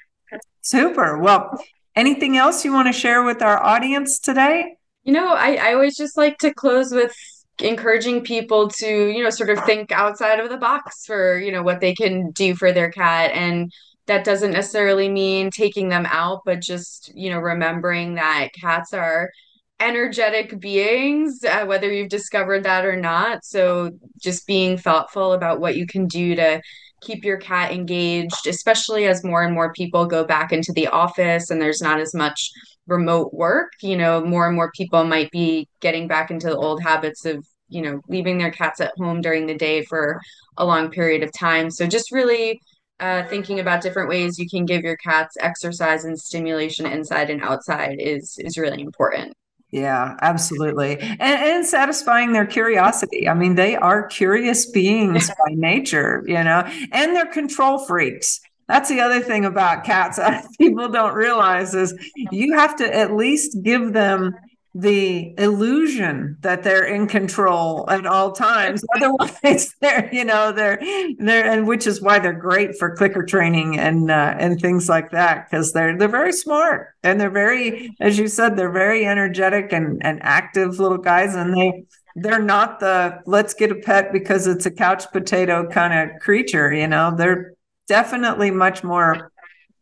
Super. 0.63 1.19
Well 1.19 1.59
Anything 1.99 2.37
else 2.37 2.65
you 2.65 2.73
want 2.73 2.87
to 2.87 2.93
share 2.93 3.25
with 3.25 3.43
our 3.43 3.61
audience 3.61 4.21
today? 4.21 4.77
You 5.03 5.13
know, 5.13 5.35
I, 5.35 5.57
I 5.57 5.73
always 5.75 5.97
just 5.97 6.17
like 6.17 6.39
to 6.39 6.55
close 6.55 6.93
with 6.93 7.13
encouraging 7.61 8.23
people 8.23 8.69
to, 8.69 9.09
you 9.09 9.25
know, 9.25 9.31
sort 9.31 9.51
of 9.51 9.65
think 9.65 9.91
outside 9.91 10.39
of 10.39 10.49
the 10.49 10.59
box 10.59 11.05
for, 11.05 11.37
you 11.41 11.51
know, 11.51 11.65
what 11.65 11.81
they 11.81 11.97
can 11.97 12.31
do 12.31 12.55
for 12.55 12.71
their 12.71 12.89
cat. 12.93 13.33
And 13.35 13.73
that 14.07 14.23
doesn't 14.23 14.53
necessarily 14.53 15.09
mean 15.09 15.51
taking 15.51 15.89
them 15.89 16.07
out, 16.07 16.43
but 16.45 16.61
just, 16.61 17.11
you 17.17 17.31
know, 17.31 17.41
remembering 17.41 18.15
that 18.15 18.51
cats 18.55 18.95
are 18.95 19.33
energetic 19.81 20.61
beings, 20.61 21.43
uh, 21.43 21.65
whether 21.67 21.93
you've 21.93 22.11
discovered 22.11 22.63
that 22.63 22.85
or 22.85 22.95
not. 22.95 23.45
So 23.45 23.91
just 24.23 24.47
being 24.47 24.79
thoughtful 24.79 25.33
about 25.33 25.59
what 25.59 25.75
you 25.75 25.85
can 25.85 26.07
do 26.07 26.37
to 26.37 26.63
keep 27.01 27.25
your 27.25 27.39
cat 27.39 27.73
engaged, 27.73 28.47
especially 28.47 29.07
as 29.07 29.25
more 29.25 29.43
and 29.43 29.55
more 29.55 29.73
people 29.73 30.07
go 30.07 30.25
back 30.25 30.53
into 30.53 30.73
the 30.73 30.89
office 30.89 31.51
and 31.51 31.61
there's 31.61 31.81
not 31.81 32.01
as 32.01 32.15
much 32.15 32.51
remote 32.87 33.33
work. 33.33 33.73
You 33.83 33.97
know, 33.97 34.25
more 34.25 34.47
and 34.47 34.57
more 34.57 34.71
people 34.73 35.05
might 35.05 35.31
be 35.31 35.69
getting 35.81 36.09
back 36.09 36.31
into 36.31 36.49
the 36.49 36.57
old 36.57 36.83
habits 36.83 37.25
of, 37.25 37.45
you 37.69 37.83
know, 37.83 38.01
leaving 38.09 38.39
their 38.39 38.51
cats 38.51 38.81
at 38.81 38.93
home 38.99 39.21
during 39.21 39.47
the 39.47 39.57
day 39.57 39.85
for 39.85 40.21
a 40.57 40.65
long 40.65 40.91
period 40.91 41.23
of 41.23 41.33
time. 41.33 41.71
So 41.71 41.87
just 41.87 42.13
really 42.13 42.61
uh, 43.01 43.25
thinking 43.29 43.61
about 43.61 43.83
different 43.83 44.09
ways 44.09 44.39
you 44.39 44.49
can 44.49 44.65
give 44.65 44.83
your 44.83 44.97
cats 44.97 45.37
exercise 45.41 46.05
and 46.05 46.19
stimulation 46.19 46.87
inside 46.87 47.31
and 47.31 47.43
outside 47.43 47.97
is 48.01 48.37
is 48.39 48.59
really 48.59 48.83
important. 48.83 49.35
Yeah, 49.71 50.17
absolutely. 50.23 50.99
And, 50.99 51.21
and, 51.21 51.67
satisfying 51.67 52.33
their 52.33 52.47
curiosity. 52.47 53.29
I 53.29 53.35
mean, 53.35 53.55
they 53.55 53.77
are 53.77 54.07
curious 54.07 54.65
beings 54.65 55.29
by 55.47 55.53
nature, 55.55 56.25
you 56.27 56.43
know, 56.43 56.65
and 56.91 57.15
they're 57.15 57.27
control 57.27 57.79
freaks. 57.79 58.41
That's 58.67 58.89
the 58.89 59.01
other 59.01 59.21
thing 59.21 59.45
about 59.45 59.85
cats 59.85 60.19
people 60.59 60.89
don't 60.89 61.15
realize 61.15 61.75
is 61.75 61.95
you 62.17 62.55
have 62.55 62.77
to 62.77 62.97
at 62.97 63.15
least 63.15 63.59
give 63.63 63.93
them 63.93 64.35
the 64.79 65.35
illusion 65.39 66.37
that 66.41 66.63
they're 66.63 66.85
in 66.85 67.09
control 67.09 67.85
at 67.91 68.07
all 68.07 68.31
times. 68.31 68.85
Otherwise, 68.95 69.75
they're 69.81 70.09
you 70.13 70.25
know 70.25 70.53
they're 70.53 70.79
they're 71.19 71.45
and 71.45 71.67
which 71.67 71.87
is 71.87 72.01
why 72.01 72.21
they're 72.21 72.33
great 72.33 72.79
for 72.79 72.95
clicker 72.95 73.25
training 73.25 73.79
and 73.79 74.11
uh, 74.11 74.37
and 74.39 74.61
things 74.61 74.89
like 74.89 75.11
that 75.11 75.51
because 75.51 75.73
they're 75.73 75.99
they're 75.99 76.07
very 76.07 76.33
smart 76.33 76.95
and 77.03 77.21
they're 77.21 77.29
very 77.29 77.91
as 78.01 78.19
you 78.19 78.29
said 78.29 78.57
they're 78.57 78.71
very 78.71 79.05
energetic 79.05 79.73
and 79.73 80.01
and 80.05 80.23
active 80.23 80.79
little 80.79 80.99
guys 80.99 81.35
and 81.35 81.55
they 81.55 81.85
they're 82.15 82.43
not 82.43 82.79
the 82.79 83.21
let's 83.27 83.55
get 83.55 83.73
a 83.73 83.77
pet 83.77 84.13
because 84.13 84.47
it's 84.47 84.67
a 84.67 84.71
couch 84.71 85.11
potato 85.11 85.69
kind 85.69 86.11
of 86.11 86.21
creature. 86.21 86.73
You 86.73 86.87
know 86.87 87.15
they're 87.17 87.55
definitely 87.89 88.53
much 88.53 88.85
more 88.85 89.33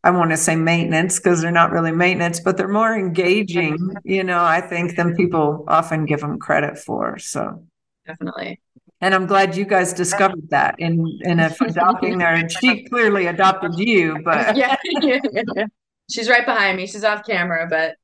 I 0.07 0.11
want 0.11 0.31
to 0.31 0.37
say 0.37 0.55
maintenance 0.55 1.19
because 1.19 1.42
they're 1.42 1.51
not 1.51 1.73
really 1.73 1.90
maintenance, 1.90 2.38
but 2.38 2.57
they're 2.57 2.69
more 2.69 2.95
engaging, 2.95 3.92
you 4.05 4.23
know, 4.23 4.45
I 4.45 4.61
think 4.61 4.95
than 4.95 5.16
people 5.16 5.64
often 5.66 6.05
give 6.05 6.21
them 6.21 6.38
credit 6.38 6.79
for. 6.79 7.19
So 7.19 7.64
definitely. 8.07 8.61
And 9.01 9.16
I'm 9.16 9.27
glad 9.27 9.57
you 9.57 9.64
guys 9.64 9.92
discovered 9.92 10.49
that 10.51 10.77
in 10.79 11.19
in 11.23 11.40
adopting 11.40 12.21
her. 12.21 12.49
She 12.49 12.85
clearly 12.88 13.27
adopted 13.27 13.75
you, 13.81 14.23
but 14.25 14.57
yeah, 14.57 14.77
yeah, 15.01 15.19
yeah, 15.57 15.66
she's 16.09 16.29
right 16.29 16.47
behind 16.47 16.77
me. 16.77 16.87
She's 16.87 17.03
off 17.03 17.27
camera, 17.27 17.66
but 17.69 17.97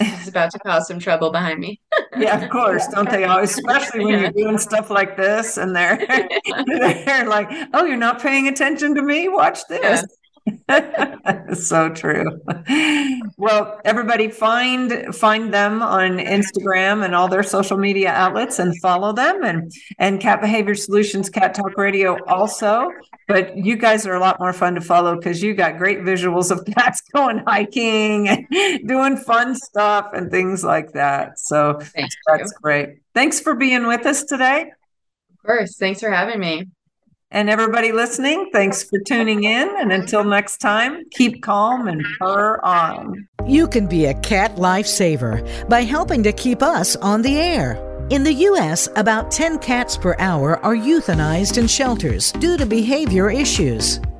she's 0.00 0.28
about 0.28 0.52
to 0.52 0.60
cause 0.60 0.86
some 0.86 1.00
trouble 1.00 1.32
behind 1.32 1.58
me. 1.58 1.80
yeah, 2.16 2.40
of 2.40 2.50
course. 2.50 2.86
Don't 2.86 3.10
they 3.10 3.24
always, 3.24 3.50
especially 3.58 4.04
when 4.04 4.20
you're 4.20 4.30
doing 4.30 4.58
stuff 4.58 4.90
like 4.90 5.16
this 5.16 5.56
and 5.56 5.74
they're 5.74 5.98
they're 7.04 7.28
like, 7.28 7.50
Oh, 7.74 7.84
you're 7.84 7.96
not 7.96 8.22
paying 8.22 8.46
attention 8.46 8.94
to 8.94 9.02
me? 9.02 9.28
Watch 9.28 9.66
this. 9.68 10.04
so 11.54 11.88
true. 11.90 12.40
Well, 13.36 13.80
everybody 13.84 14.28
find 14.28 15.14
find 15.14 15.52
them 15.52 15.82
on 15.82 16.18
Instagram 16.18 17.04
and 17.04 17.14
all 17.14 17.28
their 17.28 17.42
social 17.42 17.76
media 17.76 18.10
outlets 18.10 18.58
and 18.58 18.78
follow 18.80 19.12
them 19.12 19.42
and 19.44 19.72
and 19.98 20.20
Cat 20.20 20.40
Behavior 20.40 20.74
Solutions 20.74 21.30
Cat 21.30 21.54
Talk 21.54 21.76
Radio 21.76 22.18
also. 22.26 22.90
But 23.26 23.56
you 23.56 23.76
guys 23.76 24.06
are 24.06 24.14
a 24.14 24.20
lot 24.20 24.40
more 24.40 24.52
fun 24.52 24.74
to 24.74 24.80
follow 24.80 25.16
because 25.16 25.42
you 25.42 25.54
got 25.54 25.78
great 25.78 26.00
visuals 26.00 26.50
of 26.50 26.64
cats 26.74 27.02
going 27.14 27.38
hiking 27.46 28.28
and 28.28 28.88
doing 28.88 29.16
fun 29.16 29.54
stuff 29.54 30.10
and 30.14 30.30
things 30.30 30.64
like 30.64 30.92
that. 30.92 31.38
So 31.38 31.78
Thank 31.80 32.10
that's 32.26 32.52
you. 32.52 32.58
great. 32.62 32.88
Thanks 33.14 33.40
for 33.40 33.54
being 33.54 33.86
with 33.86 34.06
us 34.06 34.24
today. 34.24 34.72
Of 35.32 35.46
course. 35.46 35.76
Thanks 35.76 36.00
for 36.00 36.10
having 36.10 36.40
me. 36.40 36.66
And 37.30 37.50
everybody 37.50 37.92
listening, 37.92 38.48
thanks 38.52 38.82
for 38.82 38.98
tuning 39.00 39.44
in. 39.44 39.68
And 39.78 39.92
until 39.92 40.24
next 40.24 40.58
time, 40.58 41.04
keep 41.10 41.42
calm 41.42 41.86
and 41.86 42.02
purr 42.18 42.58
on. 42.64 43.28
You 43.46 43.68
can 43.68 43.86
be 43.86 44.06
a 44.06 44.14
cat 44.20 44.56
lifesaver 44.56 45.68
by 45.68 45.82
helping 45.82 46.22
to 46.22 46.32
keep 46.32 46.62
us 46.62 46.96
on 46.96 47.20
the 47.20 47.36
air. 47.36 47.84
In 48.08 48.24
the 48.24 48.32
U.S., 48.32 48.88
about 48.96 49.30
10 49.30 49.58
cats 49.58 49.94
per 49.94 50.16
hour 50.18 50.58
are 50.64 50.74
euthanized 50.74 51.58
in 51.58 51.66
shelters 51.66 52.32
due 52.32 52.56
to 52.56 52.64
behavior 52.64 53.30
issues 53.30 54.00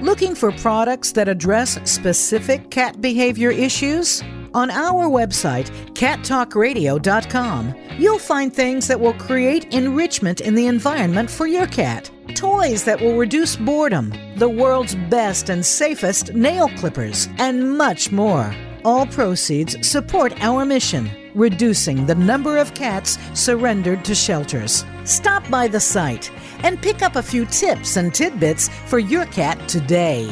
Looking 0.00 0.34
for 0.34 0.52
products 0.52 1.12
that 1.12 1.26
address 1.28 1.78
specific 1.90 2.70
cat 2.70 3.00
behavior 3.00 3.50
issues? 3.50 4.22
On 4.52 4.70
our 4.70 5.06
website, 5.06 5.70
cattalkradio.com, 5.94 7.74
you'll 7.98 8.18
find 8.18 8.54
things 8.54 8.88
that 8.88 9.00
will 9.00 9.14
create 9.14 9.72
enrichment 9.74 10.40
in 10.40 10.54
the 10.54 10.66
environment 10.66 11.30
for 11.30 11.46
your 11.46 11.66
cat. 11.66 12.10
Toys 12.34 12.84
that 12.84 13.00
will 13.00 13.16
reduce 13.16 13.56
boredom, 13.56 14.12
the 14.36 14.48
world's 14.48 14.94
best 15.08 15.48
and 15.48 15.64
safest 15.64 16.34
nail 16.34 16.68
clippers, 16.76 17.28
and 17.38 17.76
much 17.76 18.12
more. 18.12 18.54
All 18.84 19.06
proceeds 19.06 19.86
support 19.86 20.32
our 20.42 20.64
mission, 20.64 21.10
reducing 21.34 22.06
the 22.06 22.14
number 22.14 22.58
of 22.58 22.74
cats 22.74 23.18
surrendered 23.34 24.04
to 24.04 24.14
shelters. 24.14 24.84
Stop 25.04 25.48
by 25.50 25.68
the 25.68 25.80
site 25.80 26.30
and 26.62 26.80
pick 26.80 27.02
up 27.02 27.16
a 27.16 27.22
few 27.22 27.44
tips 27.46 27.96
and 27.96 28.14
tidbits 28.14 28.68
for 28.86 28.98
your 28.98 29.26
cat 29.26 29.68
today. 29.68 30.30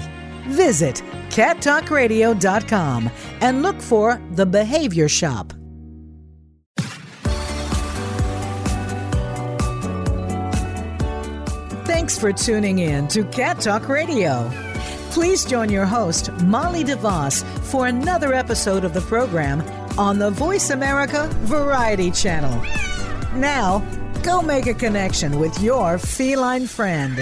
Visit 0.49 1.03
cattalkradio.com 1.31 3.11
and 3.41 3.63
look 3.63 3.81
for 3.81 4.21
The 4.33 4.47
Behavior 4.47 5.09
Shop. 5.09 5.53
Thanks 11.87 12.19
for 12.19 12.33
tuning 12.33 12.81
in 12.81 13.09
to 13.09 13.25
Cat 13.25 13.61
Talk 13.61 13.89
Radio. 13.89 14.51
Please 15.11 15.45
join 15.45 15.71
your 15.71 15.87
host, 15.87 16.31
Molly 16.43 16.85
DeVos, 16.85 17.45
for 17.71 17.87
another 17.87 18.35
episode 18.35 18.85
of 18.85 18.93
the 18.93 19.01
program 19.03 19.63
on 19.99 20.19
the 20.19 20.31
Voice 20.31 20.71
America 20.71 21.29
Variety 21.43 22.11
Channel. 22.11 22.61
Now, 23.37 23.81
go 24.25 24.41
make 24.41 24.67
a 24.67 24.75
connection 24.75 25.39
with 25.39 25.63
your 25.63 25.99
feline 25.99 26.67
friend. 26.67 27.19